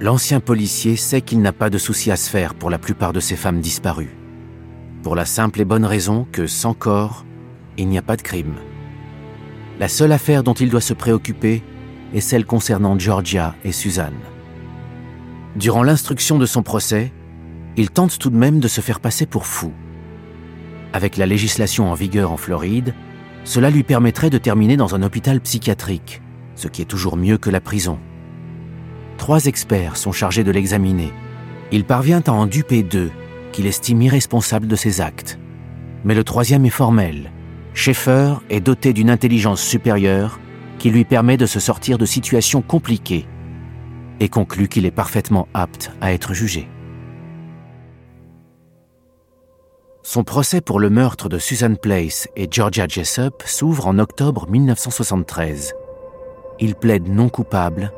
l'ancien 0.00 0.38
policier 0.38 0.94
sait 0.94 1.22
qu'il 1.22 1.42
n'a 1.42 1.52
pas 1.52 1.70
de 1.70 1.78
souci 1.78 2.12
à 2.12 2.16
se 2.16 2.30
faire 2.30 2.54
pour 2.54 2.70
la 2.70 2.78
plupart 2.78 3.12
de 3.12 3.18
ces 3.18 3.34
femmes 3.34 3.60
disparues. 3.60 4.16
Pour 5.02 5.16
la 5.16 5.24
simple 5.24 5.60
et 5.60 5.64
bonne 5.64 5.84
raison 5.84 6.24
que, 6.30 6.46
sans 6.46 6.74
corps, 6.74 7.24
il 7.78 7.88
n'y 7.88 7.98
a 7.98 8.02
pas 8.02 8.16
de 8.16 8.22
crime. 8.22 8.54
La 9.80 9.88
seule 9.88 10.12
affaire 10.12 10.44
dont 10.44 10.54
il 10.54 10.70
doit 10.70 10.80
se 10.80 10.94
préoccuper 10.94 11.64
est 12.14 12.20
celle 12.20 12.46
concernant 12.46 12.96
Georgia 12.96 13.56
et 13.64 13.72
Suzanne. 13.72 14.20
Durant 15.56 15.82
l'instruction 15.82 16.38
de 16.38 16.46
son 16.46 16.62
procès, 16.62 17.12
il 17.76 17.90
tente 17.90 18.18
tout 18.18 18.30
de 18.30 18.36
même 18.36 18.60
de 18.60 18.68
se 18.68 18.80
faire 18.80 19.00
passer 19.00 19.26
pour 19.26 19.46
fou. 19.46 19.72
Avec 20.92 21.16
la 21.16 21.26
législation 21.26 21.90
en 21.90 21.94
vigueur 21.94 22.32
en 22.32 22.36
Floride, 22.36 22.94
cela 23.44 23.70
lui 23.70 23.82
permettrait 23.82 24.30
de 24.30 24.38
terminer 24.38 24.76
dans 24.76 24.94
un 24.94 25.02
hôpital 25.02 25.40
psychiatrique, 25.40 26.22
ce 26.54 26.68
qui 26.68 26.82
est 26.82 26.86
toujours 26.86 27.16
mieux 27.16 27.38
que 27.38 27.50
la 27.50 27.60
prison. 27.60 27.98
Trois 29.16 29.46
experts 29.46 29.96
sont 29.96 30.12
chargés 30.12 30.44
de 30.44 30.50
l'examiner. 30.50 31.12
Il 31.70 31.84
parvient 31.84 32.22
à 32.26 32.32
en 32.32 32.46
duper 32.46 32.82
deux, 32.82 33.10
qu'il 33.52 33.66
estime 33.66 34.02
irresponsables 34.02 34.66
de 34.66 34.76
ses 34.76 35.00
actes. 35.00 35.38
Mais 36.04 36.14
le 36.14 36.24
troisième 36.24 36.66
est 36.66 36.70
formel. 36.70 37.30
Schaeffer 37.74 38.34
est 38.50 38.60
doté 38.60 38.92
d'une 38.92 39.10
intelligence 39.10 39.62
supérieure 39.62 40.40
qui 40.78 40.90
lui 40.90 41.04
permet 41.04 41.36
de 41.36 41.46
se 41.46 41.60
sortir 41.60 41.96
de 41.96 42.04
situations 42.04 42.60
compliquées 42.60 43.26
et 44.20 44.28
conclut 44.28 44.68
qu'il 44.68 44.84
est 44.84 44.90
parfaitement 44.90 45.48
apte 45.54 45.92
à 46.00 46.12
être 46.12 46.34
jugé. 46.34 46.68
Son 50.04 50.24
procès 50.24 50.60
pour 50.60 50.80
le 50.80 50.90
meurtre 50.90 51.28
de 51.28 51.38
Susan 51.38 51.76
Place 51.76 52.26
et 52.34 52.48
Georgia 52.50 52.88
Jessup 52.88 53.34
s'ouvre 53.44 53.86
en 53.86 54.00
octobre 54.00 54.48
1973. 54.48 55.74
Il 56.58 56.74
plaide 56.74 57.08
non 57.08 57.28
coupable 57.28 57.92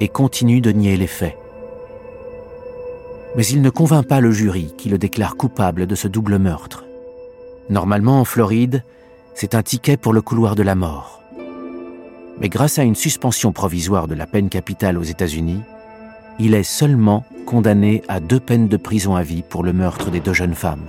et 0.00 0.08
continue 0.08 0.62
de 0.62 0.72
nier 0.72 0.96
les 0.96 1.06
faits. 1.06 1.36
Mais 3.36 3.46
il 3.46 3.60
ne 3.60 3.68
convainc 3.68 4.06
pas 4.06 4.20
le 4.20 4.32
jury 4.32 4.74
qui 4.78 4.88
le 4.88 4.96
déclare 4.96 5.36
coupable 5.36 5.86
de 5.86 5.94
ce 5.94 6.08
double 6.08 6.38
meurtre. 6.38 6.84
Normalement, 7.68 8.20
en 8.20 8.24
Floride, 8.24 8.82
c'est 9.34 9.54
un 9.54 9.62
ticket 9.62 9.98
pour 9.98 10.14
le 10.14 10.22
couloir 10.22 10.56
de 10.56 10.62
la 10.62 10.74
mort. 10.74 11.22
Mais 12.40 12.48
grâce 12.48 12.78
à 12.78 12.84
une 12.84 12.96
suspension 12.96 13.52
provisoire 13.52 14.08
de 14.08 14.14
la 14.14 14.26
peine 14.26 14.48
capitale 14.48 14.96
aux 14.96 15.02
États-Unis, 15.02 15.60
il 16.38 16.54
est 16.54 16.62
seulement 16.62 17.26
condamné 17.44 18.02
à 18.08 18.18
deux 18.18 18.40
peines 18.40 18.66
de 18.66 18.78
prison 18.78 19.14
à 19.14 19.22
vie 19.22 19.42
pour 19.42 19.62
le 19.62 19.74
meurtre 19.74 20.10
des 20.10 20.20
deux 20.20 20.32
jeunes 20.32 20.54
femmes. 20.54 20.86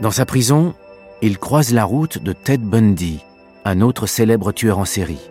Dans 0.00 0.10
sa 0.10 0.24
prison, 0.24 0.72
il 1.20 1.36
croise 1.36 1.74
la 1.74 1.84
route 1.84 2.22
de 2.22 2.32
Ted 2.32 2.64
Bundy, 2.64 3.22
un 3.66 3.82
autre 3.82 4.06
célèbre 4.06 4.50
tueur 4.50 4.78
en 4.78 4.86
série. 4.86 5.30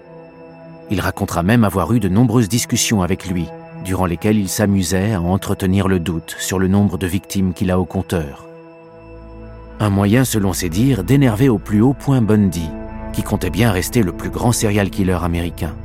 Il 0.92 1.02
racontera 1.02 1.42
même 1.42 1.64
avoir 1.64 1.92
eu 1.92 2.00
de 2.00 2.08
nombreuses 2.08 2.50
discussions 2.50 3.02
avec 3.02 3.28
lui, 3.28 3.48
durant 3.84 4.06
lesquelles 4.06 4.38
il 4.38 4.48
s'amusait 4.48 5.14
à 5.14 5.22
entretenir 5.22 5.88
le 5.88 6.00
doute 6.00 6.36
sur 6.38 6.60
le 6.60 6.68
nombre 6.68 7.00
de 7.00 7.08
victimes 7.08 7.54
qu'il 7.54 7.72
a 7.72 7.80
au 7.80 7.86
compteur. 7.86 8.46
Un 9.80 9.90
moyen, 9.90 10.24
selon 10.24 10.54
ses 10.54 10.70
dires, 10.70 11.04
d'énerver 11.04 11.50
au 11.50 11.58
plus 11.58 11.82
haut 11.82 11.94
point 11.94 12.22
Bundy, 12.22 12.70
qui 13.12 13.24
comptait 13.24 13.50
bien 13.50 13.72
rester 13.72 14.04
le 14.04 14.12
plus 14.12 14.30
grand 14.30 14.52
serial 14.52 14.92
killer 14.92 15.18
américain. 15.24 15.76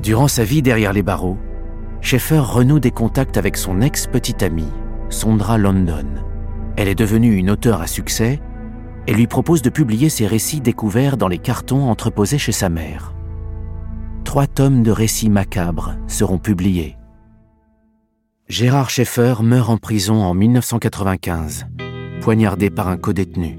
Durant 0.00 0.28
sa 0.28 0.44
vie 0.44 0.62
derrière 0.62 0.92
les 0.92 1.02
barreaux, 1.02 1.38
Schaeffer 2.02 2.38
renoue 2.38 2.78
des 2.78 2.92
contacts 2.92 3.36
avec 3.36 3.56
son 3.56 3.80
ex-petite 3.80 4.44
amie, 4.44 4.72
Sondra 5.08 5.58
London. 5.58 6.27
Elle 6.78 6.86
est 6.86 6.94
devenue 6.94 7.34
une 7.34 7.50
auteure 7.50 7.80
à 7.80 7.88
succès 7.88 8.40
et 9.08 9.12
lui 9.12 9.26
propose 9.26 9.62
de 9.62 9.68
publier 9.68 10.08
ses 10.08 10.28
récits 10.28 10.60
découverts 10.60 11.16
dans 11.16 11.26
les 11.26 11.38
cartons 11.38 11.90
entreposés 11.90 12.38
chez 12.38 12.52
sa 12.52 12.68
mère. 12.68 13.14
Trois 14.22 14.46
tomes 14.46 14.84
de 14.84 14.92
récits 14.92 15.28
macabres 15.28 15.96
seront 16.06 16.38
publiés. 16.38 16.96
Gérard 18.48 18.90
Schaeffer 18.90 19.42
meurt 19.42 19.70
en 19.70 19.76
prison 19.76 20.22
en 20.22 20.34
1995, 20.34 21.66
poignardé 22.20 22.70
par 22.70 22.86
un 22.86 22.96
codétenu. 22.96 23.58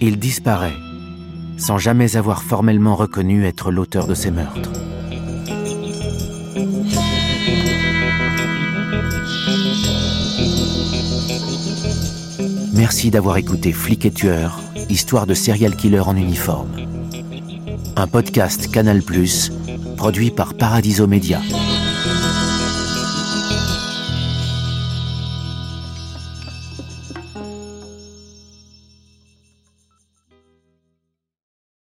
Il 0.00 0.20
disparaît, 0.20 0.76
sans 1.56 1.78
jamais 1.78 2.16
avoir 2.16 2.44
formellement 2.44 2.94
reconnu 2.94 3.44
être 3.44 3.72
l'auteur 3.72 4.06
de 4.06 4.14
ces 4.14 4.30
meurtres. 4.30 4.70
Merci 12.76 13.10
d'avoir 13.10 13.38
écouté 13.38 13.72
Flic 13.72 14.04
et 14.04 14.10
Tueur, 14.10 14.60
histoire 14.90 15.26
de 15.26 15.32
serial 15.32 15.74
killer 15.76 16.00
en 16.00 16.14
uniforme. 16.14 16.68
Un 17.96 18.06
podcast 18.06 18.70
Canal+, 18.70 19.02
produit 19.96 20.30
par 20.30 20.52
Paradiso 20.52 21.06
Media. 21.06 21.40